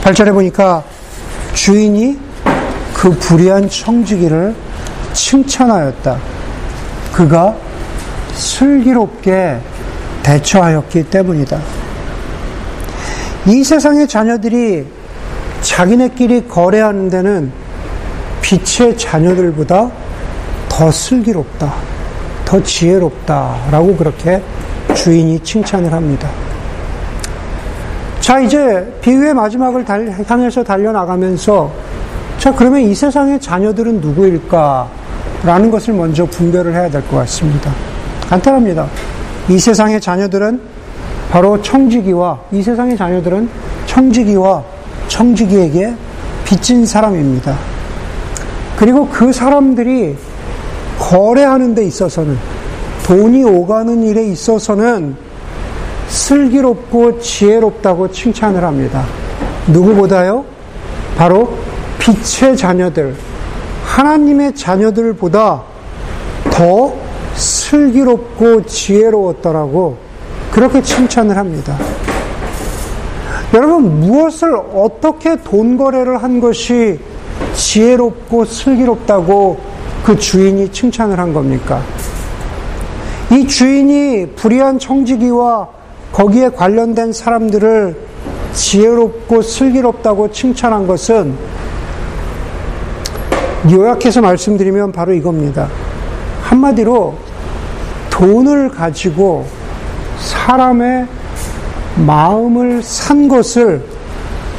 8절에 0.02 0.32
보니까 0.32 0.82
주인이 1.52 2.18
그 2.94 3.10
불의한 3.10 3.68
청지기를 3.68 4.54
칭찬하였다. 5.12 6.16
그가 7.12 7.54
슬기롭게 8.32 9.58
대처하였기 10.22 11.10
때문이다. 11.10 11.60
이 13.44 13.62
세상의 13.62 14.08
자녀들이 14.08 14.86
자기네끼리 15.60 16.48
거래하는 16.48 17.10
데는 17.10 17.52
빛의 18.40 18.96
자녀들보다 18.96 19.90
더 20.70 20.90
슬기롭다, 20.90 21.74
더 22.46 22.62
지혜롭다라고 22.62 23.96
그렇게 23.96 24.42
주인이 24.94 25.40
칭찬을 25.40 25.92
합니다. 25.92 26.30
자, 28.24 28.40
이제 28.40 28.90
비유의 29.02 29.34
마지막을 29.34 29.84
달, 29.84 30.10
향해서 30.26 30.64
달려나가면서 30.64 31.70
자, 32.38 32.50
그러면 32.54 32.80
이 32.80 32.94
세상의 32.94 33.38
자녀들은 33.38 34.00
누구일까? 34.00 34.88
라는 35.44 35.70
것을 35.70 35.92
먼저 35.92 36.24
분별을 36.24 36.72
해야 36.72 36.88
될 36.88 37.02
것 37.02 37.18
같습니다. 37.18 37.70
간단합니다. 38.26 38.86
이 39.50 39.58
세상의 39.58 40.00
자녀들은 40.00 40.58
바로 41.30 41.60
청지기와, 41.60 42.40
이 42.50 42.62
세상의 42.62 42.96
자녀들은 42.96 43.46
청지기와 43.84 44.64
청지기에게 45.08 45.94
빚진 46.46 46.86
사람입니다. 46.86 47.54
그리고 48.78 49.06
그 49.06 49.34
사람들이 49.34 50.16
거래하는 50.98 51.74
데 51.74 51.84
있어서는, 51.84 52.38
돈이 53.04 53.44
오가는 53.44 54.02
일에 54.02 54.24
있어서는 54.28 55.14
슬기롭고 56.14 57.18
지혜롭다고 57.18 58.12
칭찬을 58.12 58.62
합니다. 58.62 59.04
누구보다요? 59.66 60.44
바로 61.18 61.58
빛의 61.98 62.56
자녀들, 62.56 63.16
하나님의 63.84 64.54
자녀들보다 64.54 65.62
더 66.52 66.92
슬기롭고 67.34 68.64
지혜로웠더라고 68.64 69.96
그렇게 70.52 70.80
칭찬을 70.82 71.36
합니다. 71.36 71.76
여러분, 73.52 74.00
무엇을 74.00 74.54
어떻게 74.72 75.36
돈 75.42 75.76
거래를 75.76 76.22
한 76.22 76.40
것이 76.40 77.00
지혜롭고 77.54 78.44
슬기롭다고 78.44 79.58
그 80.04 80.16
주인이 80.16 80.70
칭찬을 80.70 81.18
한 81.18 81.32
겁니까? 81.32 81.82
이 83.32 83.46
주인이 83.48 84.28
불의한 84.36 84.78
청지기와 84.78 85.83
거기에 86.14 86.50
관련된 86.50 87.12
사람들을 87.12 87.96
지혜롭고 88.52 89.42
슬기롭다고 89.42 90.30
칭찬한 90.30 90.86
것은 90.86 91.36
요약해서 93.68 94.20
말씀드리면 94.20 94.92
바로 94.92 95.12
이겁니다. 95.12 95.68
한마디로 96.42 97.16
돈을 98.10 98.70
가지고 98.70 99.44
사람의 100.18 101.08
마음을 102.06 102.80
산 102.80 103.26
것을 103.26 103.82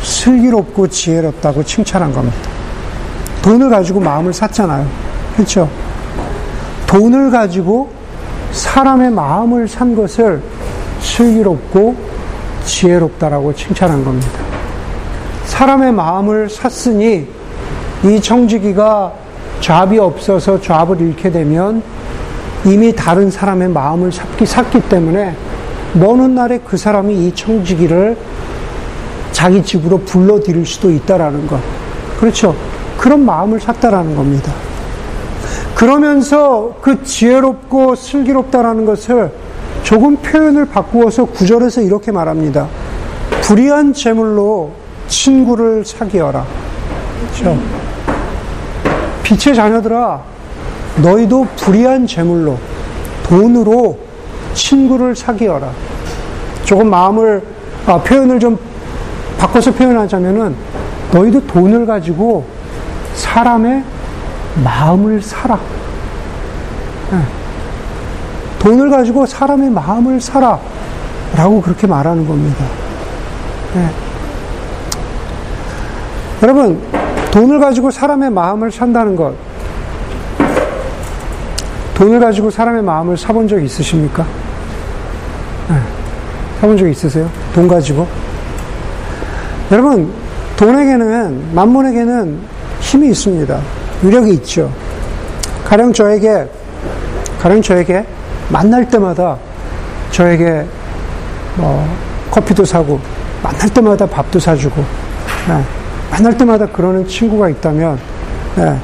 슬기롭고 0.02 0.90
지혜롭다고 0.90 1.64
칭찬한 1.64 2.12
겁니다. 2.12 2.38
돈을 3.42 3.70
가지고 3.70 4.02
마음을 4.02 4.34
샀잖아요. 4.34 4.86
그렇죠? 5.36 5.70
돈을 6.86 7.32
가지고 7.32 7.90
사람의 8.52 9.12
마음을 9.12 9.70
산 9.70 9.96
것을 9.96 10.42
슬기롭고 11.06 11.96
지혜롭다라고 12.66 13.54
칭찬한 13.54 14.04
겁니다. 14.04 14.28
사람의 15.46 15.94
마음을 15.94 16.50
샀으니 16.50 17.28
이 18.04 18.22
청지기가 18.22 19.14
좌이 19.62 20.00
없어서 20.00 20.60
좌을 20.60 21.00
잃게 21.00 21.32
되면 21.32 21.82
이미 22.66 22.94
다른 22.94 23.30
사람의 23.30 23.70
마음을 23.70 24.12
샀기, 24.12 24.46
샀기 24.46 24.82
때문에 24.90 25.36
먼 25.94 26.20
훗날에 26.20 26.60
그 26.66 26.76
사람이 26.76 27.28
이 27.28 27.32
청지기를 27.34 28.18
자기 29.32 29.64
집으로 29.64 30.00
불러들일 30.00 30.66
수도 30.66 30.92
있다라는 30.92 31.48
것. 31.48 31.60
그렇죠. 32.20 32.56
그런 32.98 33.24
마음을 33.24 33.60
샀다라는 33.60 34.16
겁니다. 34.16 34.52
그러면서 35.76 36.74
그 36.82 37.04
지혜롭고 37.04 37.96
슬기롭다라는 37.96 38.86
것을 38.86 39.32
조금 39.86 40.16
표현을 40.18 40.66
바꾸어서 40.66 41.26
구절에서 41.26 41.82
이렇게 41.82 42.12
말합니다. 42.12 42.68
불의한 43.44 43.94
재물로 43.94 44.72
친구를 45.08 45.86
사귀어라. 45.86 46.44
그렇죠. 47.20 47.58
빛의 49.22 49.54
자녀들아, 49.54 50.22
너희도 51.04 51.48
불의한 51.58 52.08
재물로, 52.08 52.58
돈으로 53.28 54.00
친구를 54.56 55.16
사귀어라. 55.16 55.70
조금 56.64 56.90
마음을, 56.90 57.44
아, 57.86 58.00
표현을 58.00 58.40
좀 58.40 58.58
바꿔서 59.38 59.72
표현하자면은, 59.72 60.56
너희도 61.12 61.46
돈을 61.46 61.86
가지고 61.86 62.44
사람의 63.14 63.84
마음을 64.64 65.22
사라. 65.22 65.60
네. 67.12 67.45
돈을 68.66 68.90
가지고 68.90 69.28
사람의 69.28 69.70
마음을 69.70 70.20
사라. 70.20 70.60
라고 71.36 71.62
그렇게 71.62 71.86
말하는 71.86 72.28
겁니다. 72.28 72.66
네. 73.76 73.92
여러분, 76.42 76.82
돈을 77.30 77.60
가지고 77.60 77.92
사람의 77.92 78.32
마음을 78.32 78.72
산다는 78.72 79.16
것, 79.16 79.36
돈을 81.94 82.20
가지고 82.20 82.50
사람의 82.50 82.82
마음을 82.82 83.16
사본 83.16 83.48
적 83.48 83.62
있으십니까? 83.62 84.26
네. 85.70 85.76
사본 86.60 86.76
적 86.76 86.88
있으세요? 86.88 87.30
돈 87.54 87.68
가지고? 87.68 88.08
여러분, 89.72 90.12
돈에게는, 90.58 91.54
만문에게는 91.54 92.40
힘이 92.80 93.10
있습니다. 93.10 93.60
위력이 94.02 94.32
있죠. 94.36 94.72
가령 95.66 95.94
저에게, 95.94 96.48
가령 97.40 97.62
저에게 97.62 98.06
만날 98.50 98.88
때마다 98.90 99.38
저에게 100.12 100.66
뭐 101.56 101.88
커피도 102.32 102.66
사고 102.66 103.00
만날 103.42 103.70
때마다 103.70 104.06
밥도 104.06 104.40
사주고 104.40 104.84
네. 105.48 105.64
만날 106.12 106.38
때마다 106.38 106.66
그러는 106.68 107.08
친구가 107.08 107.50
있다면 107.50 108.00
네. 108.56 108.80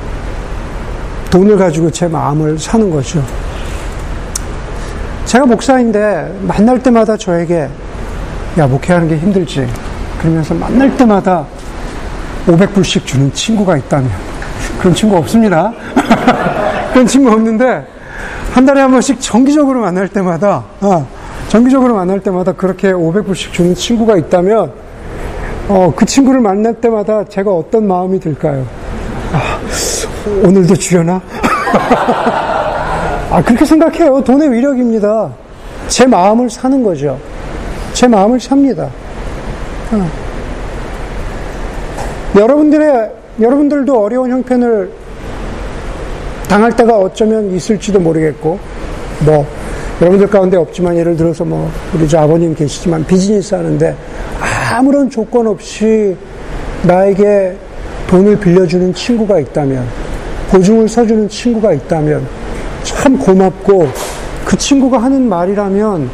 돈을 1.29 1.57
가지고 1.57 1.89
제 1.89 2.07
마음을 2.07 2.59
사는 2.59 2.89
거죠. 2.89 3.23
제가 5.25 5.45
목사인데 5.45 6.39
만날 6.41 6.81
때마다 6.83 7.15
저에게 7.15 7.69
야 8.57 8.67
목회하는 8.67 9.07
게 9.07 9.17
힘들지 9.17 9.65
그러면서 10.19 10.53
만날 10.53 10.95
때마다 10.97 11.45
500불씩 12.47 13.05
주는 13.05 13.31
친구가 13.33 13.77
있다면 13.77 14.11
그런 14.79 14.93
친구 14.93 15.15
없습니다. 15.17 15.71
그런 16.91 17.07
친구 17.07 17.31
없는데 17.31 17.87
한 18.51 18.65
달에 18.65 18.81
한 18.81 18.91
번씩 18.91 19.21
정기적으로 19.21 19.79
만날 19.79 20.09
때마다, 20.09 20.65
어, 20.81 21.07
정기적으로 21.47 21.95
만날 21.95 22.19
때마다 22.19 22.51
그렇게 22.51 22.91
500불씩 22.91 23.53
주는 23.53 23.73
친구가 23.73 24.17
있다면, 24.17 24.73
어, 25.69 25.93
그 25.95 26.05
친구를 26.05 26.41
만날 26.41 26.73
때마다 26.73 27.23
제가 27.23 27.49
어떤 27.49 27.87
마음이 27.87 28.19
들까요? 28.19 28.65
아, 29.31 29.57
오늘도 30.43 30.75
주려나? 30.75 31.21
아, 33.31 33.41
그렇게 33.45 33.63
생각해요. 33.63 34.21
돈의 34.21 34.51
위력입니다. 34.51 35.29
제 35.87 36.05
마음을 36.05 36.49
사는 36.49 36.83
거죠. 36.83 37.17
제 37.93 38.05
마음을 38.07 38.37
삽니다. 38.37 38.89
어. 39.93 40.09
여러분들의, 42.35 43.11
여러분들도 43.39 44.03
어려운 44.03 44.31
형편을 44.31 44.91
당할 46.51 46.75
때가 46.75 46.97
어쩌면 46.97 47.55
있을지도 47.55 47.97
모르겠고, 48.01 48.59
뭐, 49.21 49.47
여러분들 50.01 50.27
가운데 50.27 50.57
없지만 50.57 50.97
예를 50.97 51.15
들어서 51.15 51.45
뭐, 51.45 51.71
우리 51.93 52.05
저 52.09 52.19
아버님 52.19 52.53
계시지만 52.53 53.05
비즈니스 53.05 53.55
하는데 53.55 53.95
아무런 54.73 55.09
조건 55.09 55.47
없이 55.47 56.13
나에게 56.83 57.55
돈을 58.07 58.37
빌려주는 58.37 58.93
친구가 58.93 59.39
있다면, 59.39 59.87
보증을 60.49 60.89
서주는 60.89 61.29
친구가 61.29 61.71
있다면, 61.71 62.27
참 62.83 63.17
고맙고, 63.17 63.87
그 64.43 64.57
친구가 64.57 64.97
하는 64.97 65.29
말이라면 65.29 66.09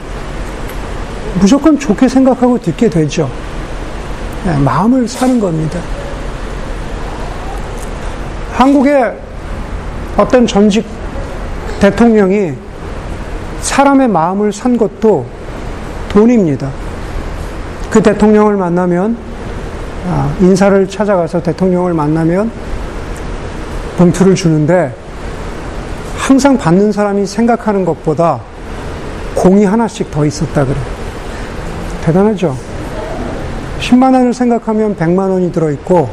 무조건 1.40 1.80
좋게 1.80 2.08
생각하고 2.08 2.62
듣게 2.62 2.88
되죠. 2.88 3.28
네, 4.46 4.56
마음을 4.60 5.08
사는 5.08 5.40
겁니다. 5.40 5.80
한국의 8.54 9.26
어떤 10.18 10.48
전직 10.48 10.84
대통령이 11.80 12.54
사람의 13.62 14.08
마음을 14.08 14.52
산 14.52 14.76
것도 14.76 15.26
돈입니다. 16.10 16.70
그 17.92 18.02
대통령을 18.02 18.58
만나면, 18.58 19.16
아, 20.08 20.36
인사를 20.40 20.90
찾아가서 20.90 21.44
대통령을 21.44 21.94
만나면 21.94 22.52
봉투를 23.98 24.34
주는데 24.34 24.94
항상 26.18 26.58
받는 26.58 26.92
사람이 26.92 27.26
생각하는 27.26 27.86
것보다 27.86 28.40
공이 29.36 29.66
하나씩 29.66 30.10
더 30.10 30.26
있었다 30.26 30.66
그래. 30.66 30.76
대단하죠? 32.04 32.58
10만 33.80 34.14
원을 34.14 34.34
생각하면 34.34 34.96
100만 34.96 35.30
원이 35.30 35.52
들어있고, 35.52 36.10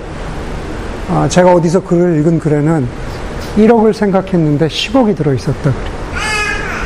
아, 1.11 1.27
제가 1.29 1.53
어디서 1.55 1.83
글을 1.85 2.19
읽은 2.21 2.38
글에는 2.38 3.04
1억을 3.57 3.93
생각했는데 3.93 4.69
10억이 4.69 5.17
들어있었다 5.17 5.62
그래. 5.62 5.75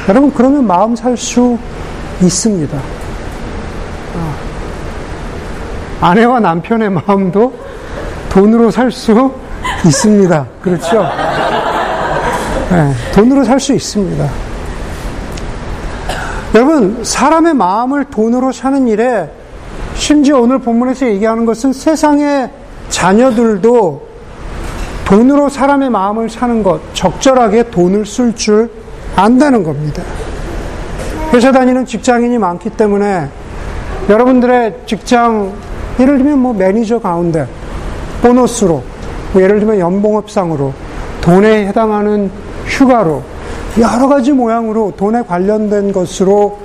여러분, 0.08 0.32
그러면 0.32 0.66
마음 0.66 0.96
살 0.96 1.16
수 1.16 1.58
있습니다. 2.22 2.76
어. 4.14 4.34
아내와 6.00 6.40
남편의 6.40 6.90
마음도 6.90 7.52
돈으로 8.30 8.70
살 8.70 8.90
수 8.90 9.32
있습니다. 9.84 10.46
그렇죠? 10.62 11.08
네, 12.70 12.92
돈으로 13.14 13.44
살 13.44 13.58
수 13.60 13.72
있습니다. 13.74 14.28
여러분, 16.54 17.00
사람의 17.02 17.54
마음을 17.54 18.04
돈으로 18.06 18.52
사는 18.52 18.86
일에 18.88 19.30
심지어 19.94 20.38
오늘 20.40 20.58
본문에서 20.58 21.06
얘기하는 21.06 21.44
것은 21.44 21.72
세상의 21.72 22.50
자녀들도 22.88 24.08
돈으로 25.08 25.48
사람의 25.48 25.88
마음을 25.88 26.28
사는 26.28 26.62
것, 26.62 26.80
적절하게 26.92 27.70
돈을 27.70 28.04
쓸 28.04 28.34
줄 28.36 28.70
안다는 29.16 29.62
겁니다. 29.62 30.02
회사 31.32 31.50
다니는 31.50 31.86
직장인이 31.86 32.36
많기 32.36 32.68
때문에 32.68 33.26
여러분들의 34.10 34.82
직장, 34.84 35.50
예를 35.98 36.18
들면 36.18 36.38
뭐 36.38 36.52
매니저 36.52 36.98
가운데 36.98 37.46
보너스로, 38.20 38.82
뭐 39.32 39.42
예를 39.42 39.60
들면 39.60 39.78
연봉업상으로, 39.78 40.74
돈에 41.22 41.66
해당하는 41.66 42.30
휴가로, 42.66 43.22
여러 43.80 44.08
가지 44.08 44.32
모양으로 44.32 44.92
돈에 44.94 45.22
관련된 45.22 45.90
것으로 45.90 46.58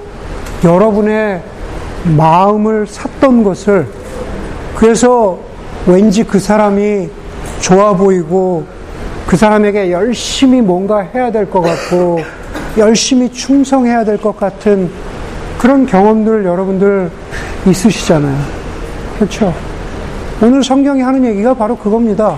여러분의 0.66 1.42
마음을 2.18 2.88
샀던 2.88 3.46
것을 3.46 3.88
그래서 4.76 5.38
왠지 5.86 6.26
그 6.26 6.40
사람이 6.40 7.23
좋아 7.64 7.94
보이고 7.94 8.66
그 9.26 9.38
사람에게 9.38 9.90
열심히 9.90 10.62
뭔가 10.62 11.00
해야 11.00 11.32
될 11.32 11.50
것 11.50 11.62
같고 11.62 12.20
열심히 12.78 13.32
충성해야 13.32 14.04
될 14.04 14.18
것 14.18 14.36
같은 14.38 14.92
그런 15.58 15.86
경험들 15.86 16.44
여러분들 16.44 17.10
있으시잖아요. 17.66 18.38
그렇죠. 19.16 19.54
오늘 20.42 20.62
성경이 20.62 21.02
하는 21.02 21.24
얘기가 21.24 21.54
바로 21.54 21.78
그겁니다. 21.78 22.38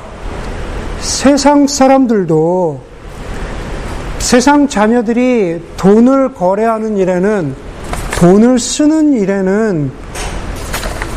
세상 0.99 1.65
사람들도 1.65 2.79
세상 4.19 4.67
자녀들이 4.67 5.59
돈을 5.75 6.35
거래하는 6.35 6.97
일에는 6.97 7.55
돈을 8.19 8.59
쓰는 8.59 9.13
일에는 9.13 9.91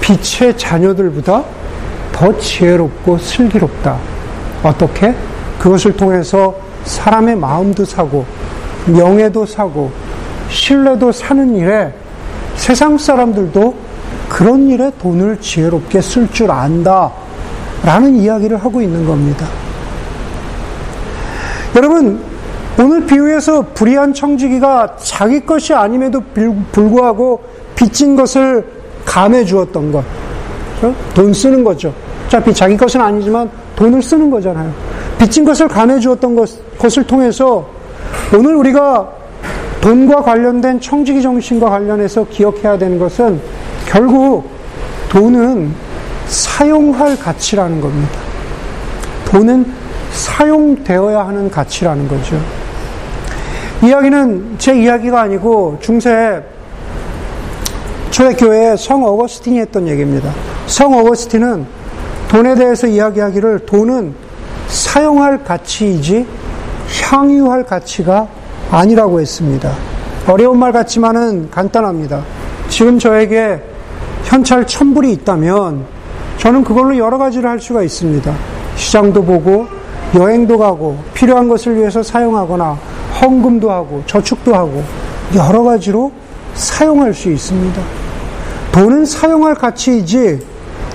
빛의 0.01 0.57
자녀들보다 0.57 1.45
더 2.19 2.37
지혜롭고 2.37 3.17
슬기롭다. 3.17 3.97
어떻게? 4.65 5.15
그것을 5.61 5.97
통해서 5.97 6.53
사람의 6.83 7.37
마음도 7.37 7.85
사고, 7.85 8.27
명예도 8.87 9.47
사고, 9.47 9.93
신뢰도 10.51 11.13
사는 11.13 11.55
일에 11.55 11.95
세상 12.57 12.99
사람들도 12.99 13.73
그런 14.29 14.69
일에 14.69 14.91
돈을 15.01 15.41
지혜롭게 15.41 16.01
쓸 16.01 16.29
줄 16.33 16.51
안다. 16.51 17.13
라는 17.85 18.17
이야기를 18.17 18.57
하고 18.57 18.83
있는 18.83 19.07
겁니다. 19.07 19.47
여러분, 21.77 22.21
오늘 22.81 23.07
비유에서 23.07 23.67
불의한 23.75 24.13
청지기가 24.13 24.97
자기 24.97 25.47
것이 25.47 25.73
아님에도 25.73 26.21
불구하고 26.73 27.45
빚진 27.77 28.17
것을 28.17 28.67
감해 29.05 29.45
주었던 29.45 29.93
것. 29.93 30.05
돈 31.15 31.33
쓰는 31.33 31.63
거죠. 31.63 31.95
어차피 32.29 32.53
자기 32.53 32.77
것은 32.77 33.01
아니지만 33.01 33.51
돈을 33.75 34.03
쓰는 34.03 34.31
거잖아요. 34.31 34.71
빚진 35.19 35.45
것을 35.45 35.67
감해 35.67 35.99
주었던 35.99 36.37
것, 36.37 36.79
것을 36.79 37.07
통해서 37.07 37.67
오늘 38.37 38.55
우리가 38.57 39.09
돈과 39.81 40.23
관련된 40.23 40.81
청지기 40.81 41.23
정신과 41.23 41.71
관련해서 41.71 42.27
기억해야 42.29 42.77
되는 42.77 42.99
것은 42.99 43.41
결국 43.87 44.47
돈은 45.09 45.73
사용할 46.27 47.19
가치라는 47.19 47.81
겁니다. 47.81 48.19
돈은 49.25 49.73
사용되어야 50.11 51.27
하는 51.27 51.51
가치라는 51.51 52.09
거죠. 52.09 52.39
이야기는 53.83 54.57
제 54.59 54.79
이야기가 54.79 55.23
아니고 55.23 55.79
중세 55.81 56.43
초대교회 58.11 58.77
성 58.77 59.05
어거스틴이 59.05 59.61
했던 59.61 59.89
얘기입니다. 59.89 60.31
성 60.67 60.93
어거스틴은 60.93 61.78
돈에 62.29 62.55
대해서 62.55 62.87
이야기하기를 62.87 63.61
돈은 63.61 64.15
사용할 64.69 65.43
가치이지 65.45 66.27
향유할 67.03 67.65
가치가 67.65 68.29
아니라고 68.71 69.21
했습니다. 69.21 69.73
어려운 70.27 70.59
말 70.59 70.73
같지만은 70.73 71.51
간단합니다. 71.51 72.23
지금 72.69 72.99
저에게 72.99 73.63
현찰 74.25 74.67
천불이 74.67 75.11
있다면 75.13 75.85
저는 76.37 76.65
그걸로 76.65 76.97
여러 76.99 77.17
가지를 77.17 77.49
할 77.49 77.59
수가 77.59 77.83
있습니다. 77.83 78.35
시장도 78.77 79.25
보고 79.25 79.67
여행도 80.15 80.59
가고 80.59 80.99
필요한 81.15 81.49
것을 81.49 81.77
위해서 81.77 82.03
사용하거나 82.03 82.79
헌금도 83.21 83.71
하고 83.71 84.03
저축도 84.07 84.55
하고 84.55 84.83
여러 85.35 85.63
가지로 85.63 86.13
사용할 86.55 87.15
수 87.15 87.31
있습니다. 87.31 87.83
돈은 88.73 89.07
사용할 89.07 89.55
가치이지 89.55 90.41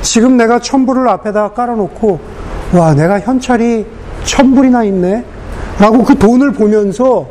지금 0.04 0.38
내가 0.38 0.60
천불을 0.60 1.08
앞에다 1.08 1.54
깔아놓고 1.54 2.20
와 2.74 2.94
내가 2.94 3.20
현찰이 3.20 3.86
천불이나 4.26 4.84
있네 4.84 5.24
라고 5.80 6.04
그 6.04 6.18
돈을 6.18 6.52
보면서 6.52 7.26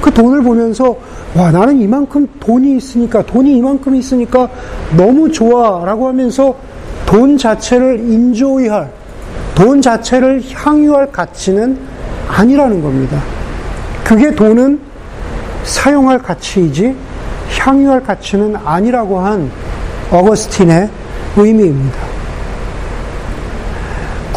그 0.00 0.12
돈을 0.12 0.42
보면서 0.42 0.96
와 1.34 1.50
나는 1.50 1.80
이만큼 1.80 2.28
돈이 2.38 2.76
있으니까 2.76 3.24
돈이 3.24 3.56
이만큼 3.56 3.96
있으니까 3.96 4.48
너무 4.96 5.32
좋아 5.32 5.84
라고 5.84 6.08
하면서 6.08 6.54
돈 7.06 7.36
자체를 7.36 7.98
인조이할 8.00 8.90
돈 9.54 9.80
자체를 9.80 10.42
향유할 10.52 11.10
가치는 11.10 11.78
아니라는 12.28 12.82
겁니다. 12.82 13.20
그게 14.04 14.34
돈은 14.34 14.78
사용할 15.64 16.18
가치이지 16.18 16.94
향유할 17.58 18.02
가치는 18.02 18.56
아니라고 18.56 19.18
한 19.20 19.50
어거스틴의 20.10 20.88
의미입니다. 21.36 22.09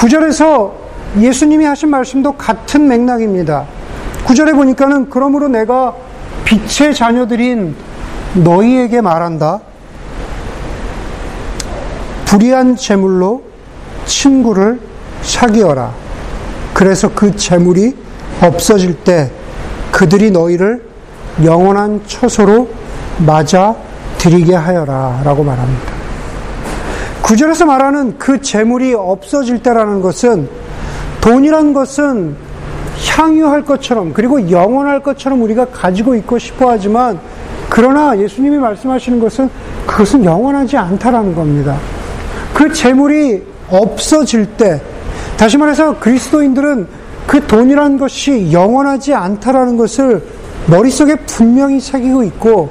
구절에서 0.04 0.74
예수님이 1.18 1.63
하신 1.63 1.89
말씀도 1.89 2.34
같은 2.34 2.89
맥락입니다. 2.89 3.63
구절에 4.26 4.52
보니까는 4.52 5.10
그러므로 5.10 5.48
내가 5.48 5.96
빛의 6.44 6.94
자녀들인 6.94 7.74
너희에게 8.34 9.00
말한다. 9.00 9.62
불의한 12.26 12.76
재물로 12.76 13.44
친구를 14.06 14.82
사귀어라. 15.22 15.94
그래서 16.74 17.10
그 17.16 17.38
재물이 17.38 17.96
없어질 18.42 19.06
때 19.06 19.32
그들이 19.94 20.32
너희를 20.32 20.84
영원한 21.46 22.02
처소로 22.06 22.68
맞아 23.20 23.74
드리게 24.18 24.54
하여라. 24.54 25.22
라고 25.24 25.46
말합니다. 25.46 25.92
구절에서 27.34 27.65
말하는 27.65 28.19
그 28.19 28.39
재물이 28.41 28.93
없어질 28.93 29.63
때라는 29.63 30.02
것은 30.04 30.48
돈이란 31.19 31.74
것은 31.74 32.36
향유할 33.10 33.65
것처럼 33.65 34.13
그리고 34.13 34.52
영원할 34.52 35.02
것처럼 35.02 35.41
우리가 35.41 35.65
가지고 35.65 36.13
있고 36.13 36.38
싶어 36.38 36.69
하지만 36.69 37.19
그러나 37.69 38.15
예수님이 38.15 38.58
말씀하시는 38.58 39.19
것은 39.19 39.50
그것은 39.88 40.24
영원하지 40.24 40.78
않다라는 40.78 41.34
겁니다. 41.34 41.76
그 42.54 42.72
재물이 42.72 43.41
없어질 43.67 44.46
때 44.56 44.80
다시 45.36 45.58
말해서 45.58 45.98
그리스도인들은 45.98 46.88
그 47.26 47.48
돈이라는 47.48 47.98
것이 47.98 48.52
영원하지 48.52 49.15
않다라는 49.15 49.78
것을 49.78 50.22
머릿속에 50.67 51.15
분명히 51.26 51.80
새기고 51.80 52.22
있고 52.26 52.69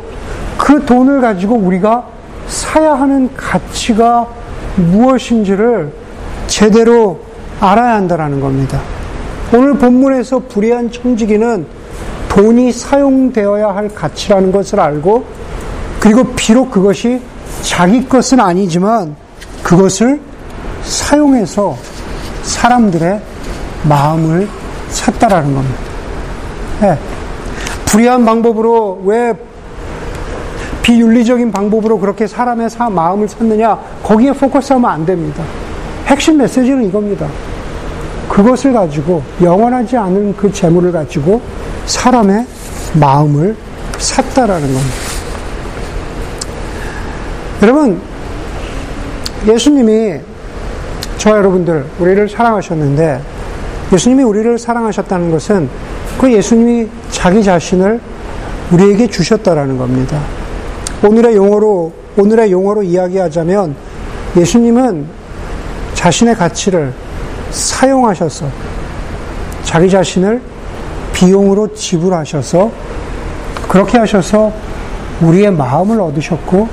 그 0.57 0.87
돈을 0.87 1.21
가지고 1.21 1.57
우리가 1.57 2.07
사야 2.47 2.95
하는 2.95 3.29
가치가 3.37 4.29
무엇인지를 4.77 5.93
제대로 6.47 7.21
알아야 7.61 7.95
한다라는 7.95 8.41
겁니다. 8.41 8.81
오늘 9.55 9.75
본문에서 9.75 10.41
불의한 10.49 10.91
청지기는 10.91 11.67
돈이 12.29 12.73
사용되어야 12.73 13.75
할 13.75 13.89
가치라는 13.89 14.51
것을 14.51 14.81
알고 14.81 15.25
그리고 16.01 16.25
비록 16.35 16.71
그것이 16.71 17.21
자기 17.63 18.09
것은 18.09 18.41
아니지만 18.41 19.15
그것을 19.63 20.21
사용해서 20.83 21.77
사람들의 22.43 23.21
마음을 23.89 24.49
샀다라는 24.89 25.55
겁니다. 25.55 25.79
네. 26.81 26.99
불의한 27.87 28.25
방법으로 28.25 29.03
왜 29.05 29.35
비윤리적인 30.83 31.53
방법으로 31.53 31.99
그렇게 31.99 32.27
사람의 32.27 32.71
사, 32.71 32.91
마음을 32.91 33.29
샀느냐 33.29 33.79
거기에 34.03 34.33
포커스하면 34.33 34.91
안 34.91 35.07
됩니다. 35.07 35.43
핵심 36.07 36.39
메시지는 36.39 36.85
이겁니다. 36.85 37.29
그것을 38.29 38.73
가지고 38.73 39.23
영원하지 39.43 39.97
않은 39.97 40.37
그 40.37 40.51
재물을 40.53 40.91
가지고 40.91 41.41
사람의 41.87 42.47
마음을 42.95 43.57
샀다라는 43.99 44.63
겁니다. 44.63 44.97
여러분, 47.63 48.01
예수님이 49.47 50.21
저 51.19 51.31
여러분들 51.31 51.85
우리를 51.99 52.29
사랑하셨는데 52.29 53.21
예수님이 53.93 54.23
우리를 54.25 54.59
사랑하셨다는 54.59 55.31
것은 55.31 55.69
그 56.19 56.33
예수님이 56.33 56.89
자기 57.11 57.45
자신을 57.45 58.01
우리에게 58.73 59.07
주셨다라는 59.07 59.79
겁니다. 59.79 60.19
오늘의 61.05 61.37
용어로 61.37 61.93
오늘의 62.17 62.53
용어로 62.53 62.83
이야기하자면 62.83 63.75
예수님은 64.37 65.07
자신의 65.95 66.35
가치를 66.35 66.93
사용하셔서 67.51 68.47
자기 69.65 69.91
자신을 69.91 70.41
비용으로 71.13 71.75
지불하셔서 71.75 72.71
그렇게 73.69 73.99
하셔서 73.99 74.53
우리의 75.21 75.53
마음을 75.53 76.01
얻으셨고 76.01 76.69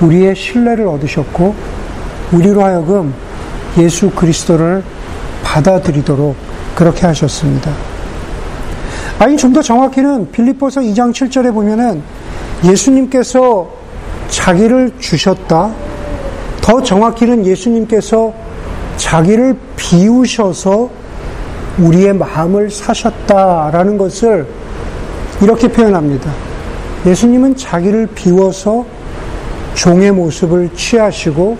우리의 0.00 0.34
신뢰를 0.34 0.86
얻으셨고 0.88 1.54
우리로 2.32 2.64
하여금 2.64 3.14
예수 3.78 4.10
그리스도를 4.10 4.82
받아들이도록 5.44 6.34
그렇게 6.74 7.06
하셨습니다. 7.06 7.70
아니 9.18 9.36
좀 9.36 9.52
더 9.52 9.62
정확히는 9.62 10.30
빌립보서 10.32 10.80
2장 10.80 11.12
7절에 11.12 11.52
보면은 11.54 12.02
예수님께서 12.64 13.68
자기를 14.28 14.92
주셨다. 14.98 15.70
더 16.66 16.82
정확히는 16.82 17.46
예수님께서 17.46 18.34
자기를 18.96 19.56
비우셔서 19.76 20.90
우리의 21.78 22.12
마음을 22.12 22.68
사셨다라는 22.68 23.96
것을 23.96 24.48
이렇게 25.40 25.68
표현합니다. 25.68 26.28
예수님은 27.06 27.54
자기를 27.54 28.08
비워서 28.16 28.84
종의 29.74 30.10
모습을 30.10 30.68
취하시고 30.74 31.56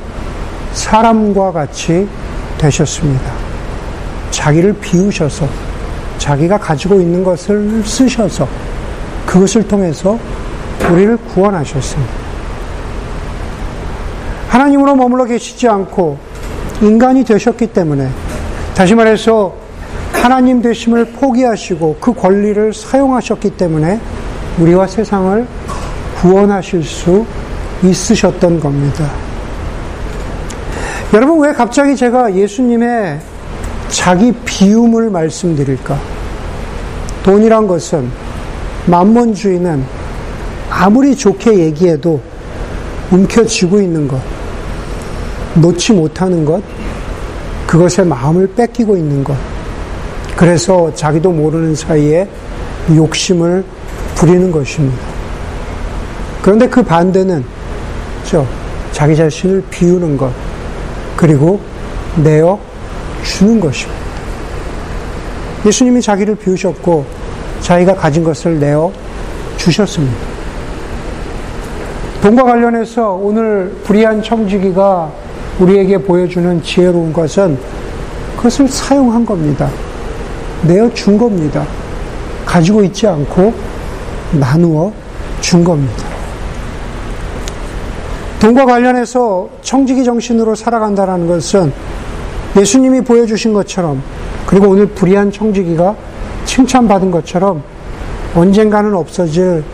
사람과 0.72 1.52
같이 1.52 2.08
되셨습니다. 2.58 3.32
자기를 4.32 4.72
비우셔서 4.80 5.46
자기가 6.18 6.58
가지고 6.58 7.00
있는 7.00 7.22
것을 7.22 7.80
쓰셔서 7.84 8.48
그것을 9.24 9.68
통해서 9.68 10.18
우리를 10.90 11.16
구원하셨습니다. 11.18 12.25
하나님으로 14.56 14.94
머물러 14.94 15.26
계시지 15.26 15.68
않고 15.68 16.16
인간이 16.80 17.24
되셨기 17.24 17.66
때문에 17.66 18.08
다시 18.74 18.94
말해서 18.94 19.54
하나님 20.12 20.62
되심을 20.62 21.12
포기하시고 21.12 21.98
그 22.00 22.14
권리를 22.14 22.72
사용하셨기 22.72 23.50
때문에 23.50 24.00
우리와 24.58 24.86
세상을 24.86 25.46
구원하실 26.22 26.84
수 26.84 27.26
있으셨던 27.82 28.58
겁니다. 28.58 29.04
여러분, 31.12 31.40
왜 31.40 31.52
갑자기 31.52 31.94
제가 31.94 32.34
예수님의 32.34 33.20
자기 33.88 34.32
비움을 34.32 35.10
말씀드릴까? 35.10 35.98
돈이란 37.24 37.66
것은, 37.66 38.10
만몬주의는 38.86 39.84
아무리 40.70 41.14
좋게 41.14 41.58
얘기해도 41.58 42.20
움켜쥐고 43.10 43.80
있는 43.82 44.08
것, 44.08 44.35
놓지 45.56 45.92
못하는 45.92 46.44
것, 46.44 46.62
그것에 47.66 48.04
마음을 48.04 48.46
뺏기고 48.48 48.96
있는 48.96 49.24
것. 49.24 49.36
그래서 50.36 50.92
자기도 50.94 51.32
모르는 51.32 51.74
사이에 51.74 52.28
욕심을 52.94 53.64
부리는 54.14 54.52
것입니다. 54.52 54.96
그런데 56.42 56.68
그 56.68 56.82
반대는 56.82 57.44
저 58.24 58.46
자기 58.92 59.16
자신을 59.16 59.64
비우는 59.70 60.16
것 60.16 60.30
그리고 61.16 61.60
내어 62.16 62.58
주는 63.24 63.58
것입니다. 63.58 64.00
예수님이 65.64 66.00
자기를 66.00 66.36
비우셨고 66.36 67.04
자기가 67.60 67.94
가진 67.94 68.22
것을 68.22 68.60
내어 68.60 68.92
주셨습니다. 69.56 70.14
돈과 72.22 72.44
관련해서 72.44 73.12
오늘 73.12 73.74
불의한 73.84 74.22
청지기가 74.22 75.10
우리에게 75.60 75.98
보여주는 75.98 76.62
지혜로운 76.62 77.12
것은 77.12 77.58
그것을 78.36 78.68
사용한 78.68 79.24
겁니다. 79.24 79.68
내어 80.62 80.92
준 80.92 81.16
겁니다. 81.16 81.64
가지고 82.44 82.82
있지 82.84 83.06
않고 83.06 83.52
나누어 84.32 84.92
준 85.40 85.64
겁니다. 85.64 86.04
돈과 88.40 88.66
관련해서 88.66 89.48
청지기 89.62 90.04
정신으로 90.04 90.54
살아간다는 90.54 91.26
것은 91.26 91.72
예수님이 92.56 93.00
보여주신 93.00 93.52
것처럼 93.52 94.02
그리고 94.46 94.68
오늘 94.68 94.86
불의한 94.86 95.32
청지기가 95.32 95.94
칭찬받은 96.44 97.10
것처럼 97.10 97.62
언젠가는 98.34 98.94
없어질 98.94 99.64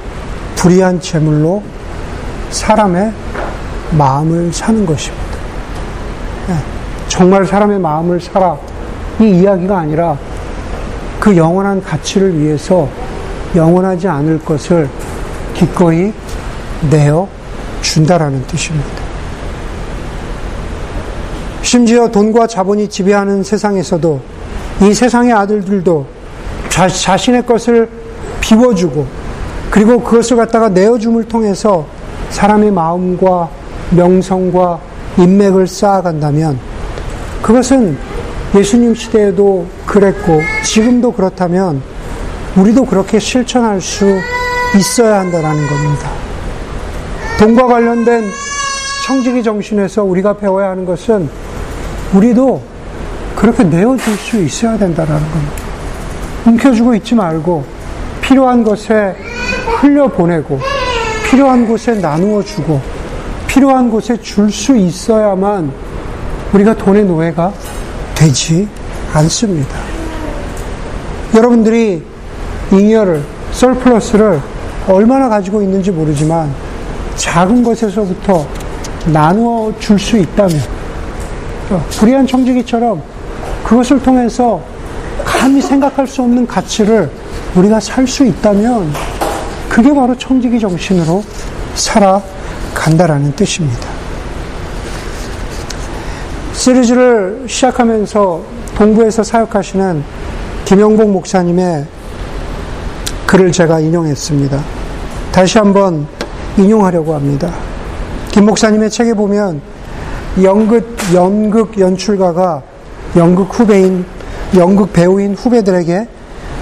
불의한 0.57 1.01
재물로 1.01 1.63
사람의 2.51 3.13
마음을 3.99 4.53
사는 4.53 4.87
것입니다. 4.87 5.22
네, 6.49 6.55
정말 7.09 7.47
사람의 7.47 7.79
마음을 7.79 8.21
사라. 8.21 8.57
이 9.21 9.25
이야기가 9.25 9.79
아니라 9.79 10.17
그 11.21 11.37
영원한 11.37 11.83
가치를 11.83 12.39
위해서 12.39 12.89
영원하지 13.55 14.09
않을 14.09 14.41
것을 14.45 14.89
기꺼이 15.55 16.13
내어 16.91 17.29
준다라는 17.83 18.43
뜻입니다. 18.47 18.89
심지어 21.63 22.09
돈과 22.09 22.47
자본이 22.47 22.89
지배하는 22.89 23.45
세상에서도 23.45 24.21
이 24.83 24.93
세상의 24.93 25.33
아들들도 25.33 26.07
자, 26.69 26.89
자신의 26.89 27.47
것을 27.47 27.89
비워주고 28.41 29.07
그리고 29.71 30.03
그것을 30.03 30.37
갖다가 30.37 30.69
내어줌을 30.69 31.25
통해서 31.25 31.87
사람의 32.31 32.73
마음과 32.73 33.49
명성과 33.91 34.81
인맥을 35.19 35.67
쌓아간다면 35.67 36.59
그것은 37.43 37.97
예수님 38.55 38.95
시대에도 38.95 39.67
그랬고 39.87 40.41
지금도 40.63 41.13
그렇다면 41.13 41.83
우리도 42.57 42.85
그렇게 42.85 43.19
실천할 43.19 43.81
수 43.81 44.05
있어야 44.77 45.21
한다는 45.21 45.67
겁니다. 45.67 46.11
돈과 47.39 47.67
관련된 47.67 48.25
청지기 49.07 49.43
정신에서 49.43 50.05
우리가 50.05 50.35
배워야 50.35 50.71
하는 50.71 50.85
것은 50.85 51.29
우리도 52.15 52.63
그렇게 53.35 53.65
내어줄 53.65 54.17
수 54.17 54.41
있어야 54.43 54.77
된다는 54.79 55.13
겁니다. 55.15 55.63
움켜쥐고 56.47 56.95
있지 56.97 57.15
말고 57.15 57.65
필요한 58.21 58.63
것에 58.63 59.17
흘려보내고 59.81 60.61
필요한 61.29 61.67
곳에 61.67 61.95
나누어 61.95 62.43
주고 62.43 62.81
필요한 63.53 63.91
곳에 63.91 64.17
줄 64.23 64.51
수 64.51 64.75
있어야만 64.75 65.71
우리가 66.55 66.75
돈의 66.75 67.05
노예가 67.05 67.53
되지 68.15 68.67
않습니다. 69.13 69.79
여러분들이 71.35 72.03
잉여를, 72.73 73.23
썰플러스를 73.53 74.41
얼마나 74.89 75.29
가지고 75.29 75.61
있는지 75.61 75.91
모르지만 75.91 76.51
작은 77.17 77.63
것에서부터 77.63 78.47
나누어 79.07 79.71
줄 79.79 79.99
수 79.99 80.17
있다면 80.17 80.59
불의한 81.99 82.27
청지기처럼 82.27 83.03
그것을 83.65 84.03
통해서 84.03 84.63
감히 85.27 85.61
생각할 85.61 86.07
수 86.07 86.23
없는 86.23 86.47
가치를 86.47 87.11
우리가 87.55 87.81
살 87.81 88.07
수 88.07 88.25
있다면 88.25 88.91
그게 89.69 89.93
바로 89.95 90.17
청지기 90.17 90.59
정신으로 90.59 91.23
살아 91.75 92.23
간다라는 92.75 93.35
뜻입니다. 93.37 93.89
시리즈를 96.53 97.45
시작하면서 97.49 98.43
동부에서 98.77 99.23
사역하시는 99.23 100.03
김영복 100.65 101.11
목사님의 101.11 101.87
글을 103.27 103.53
제가 103.53 103.81
인용했습니다. 103.81 104.63
다시 105.33 105.59
한번 105.59 106.07
인용하려고 106.57 107.15
합니다. 107.15 107.53
김 108.31 108.47
목사님의 108.47 108.91
책에 108.91 109.15
보면 109.15 109.61
연극, 110.43 110.97
연극 111.15 111.79
연출가가 111.79 112.63
연극 113.17 113.49
후배인, 113.59 114.05
연극 114.57 114.93
배우인 114.93 115.35
후배들에게 115.35 116.07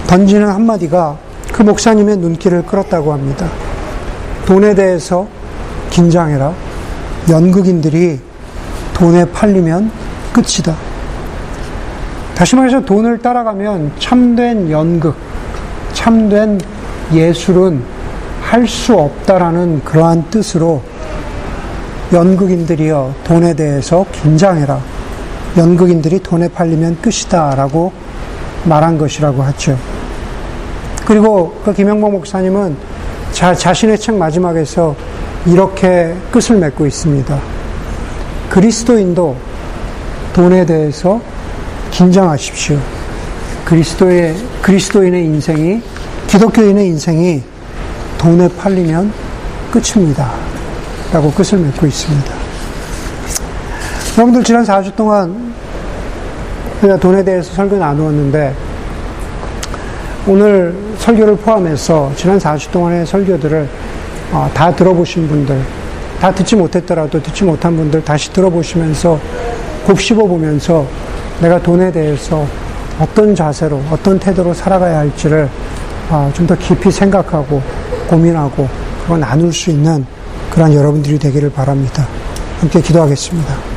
던지는 0.06 0.48
한마디가 0.48 1.16
그 1.52 1.62
목사님의 1.62 2.16
눈길을 2.16 2.66
끌었다고 2.66 3.12
합니다. 3.12 3.48
돈에 4.46 4.74
대해서 4.74 5.28
긴장해라. 6.00 6.54
연극인들이 7.28 8.18
돈에 8.94 9.26
팔리면 9.32 9.90
끝이다. 10.32 10.74
다시 12.34 12.56
말해서 12.56 12.80
돈을 12.80 13.18
따라가면 13.18 13.92
참된 13.98 14.70
연극, 14.70 15.14
참된 15.92 16.58
예술은 17.12 17.82
할 18.40 18.66
수 18.66 18.94
없다라는 18.94 19.84
그러한 19.84 20.24
뜻으로 20.30 20.82
연극인들이여 22.12 23.14
돈에 23.22 23.54
대해서 23.54 24.04
긴장해라. 24.10 24.80
연극인들이 25.58 26.20
돈에 26.20 26.48
팔리면 26.48 26.98
끝이다. 27.02 27.54
라고 27.54 27.92
말한 28.64 28.96
것이라고 28.96 29.42
하죠. 29.42 29.76
그리고 31.04 31.54
그 31.64 31.72
김영복 31.74 32.12
목사님은 32.12 32.76
자, 33.32 33.54
자신의 33.54 33.98
책 33.98 34.16
마지막에서 34.16 34.96
이렇게 35.46 36.14
끝을 36.30 36.56
맺고 36.56 36.86
있습니다. 36.86 37.38
그리스도인도 38.50 39.36
돈에 40.32 40.66
대해서 40.66 41.20
긴장하십시오. 41.90 42.78
그리스도의, 43.64 44.34
그리스도인의 44.62 45.24
인생이, 45.24 45.82
기독교인의 46.26 46.86
인생이 46.88 47.42
돈에 48.18 48.48
팔리면 48.48 49.12
끝입니다. 49.70 50.32
라고 51.12 51.30
끝을 51.30 51.58
맺고 51.58 51.86
있습니다. 51.86 52.34
여러분들 54.16 54.44
지난 54.44 54.64
4주 54.64 54.94
동안 54.94 55.54
우리가 56.80 56.98
돈에 56.98 57.24
대해서 57.24 57.52
설교 57.54 57.76
나누었는데 57.76 58.54
오늘 60.26 60.74
설교를 60.98 61.36
포함해서 61.36 62.12
지난 62.16 62.38
4주 62.38 62.70
동안의 62.70 63.06
설교들을 63.06 63.68
어, 64.32 64.50
다 64.54 64.74
들어보신 64.74 65.28
분들, 65.28 65.60
다 66.20 66.32
듣지 66.32 66.56
못했더라도 66.56 67.22
듣지 67.22 67.44
못한 67.44 67.76
분들 67.76 68.04
다시 68.04 68.32
들어보시면서 68.32 69.18
곱씹어 69.86 70.26
보면서 70.26 70.86
내가 71.40 71.60
돈에 71.60 71.90
대해서 71.90 72.46
어떤 73.00 73.34
자세로, 73.34 73.80
어떤 73.90 74.18
태도로 74.18 74.52
살아가야 74.54 74.98
할지를 74.98 75.48
어, 76.10 76.30
좀더 76.34 76.56
깊이 76.56 76.90
생각하고 76.90 77.62
고민하고 78.08 78.68
그거 79.02 79.16
나눌 79.16 79.52
수 79.52 79.70
있는 79.70 80.04
그런 80.50 80.74
여러분들이 80.74 81.18
되기를 81.18 81.50
바랍니다. 81.50 82.06
함께 82.60 82.80
기도하겠습니다. 82.80 83.69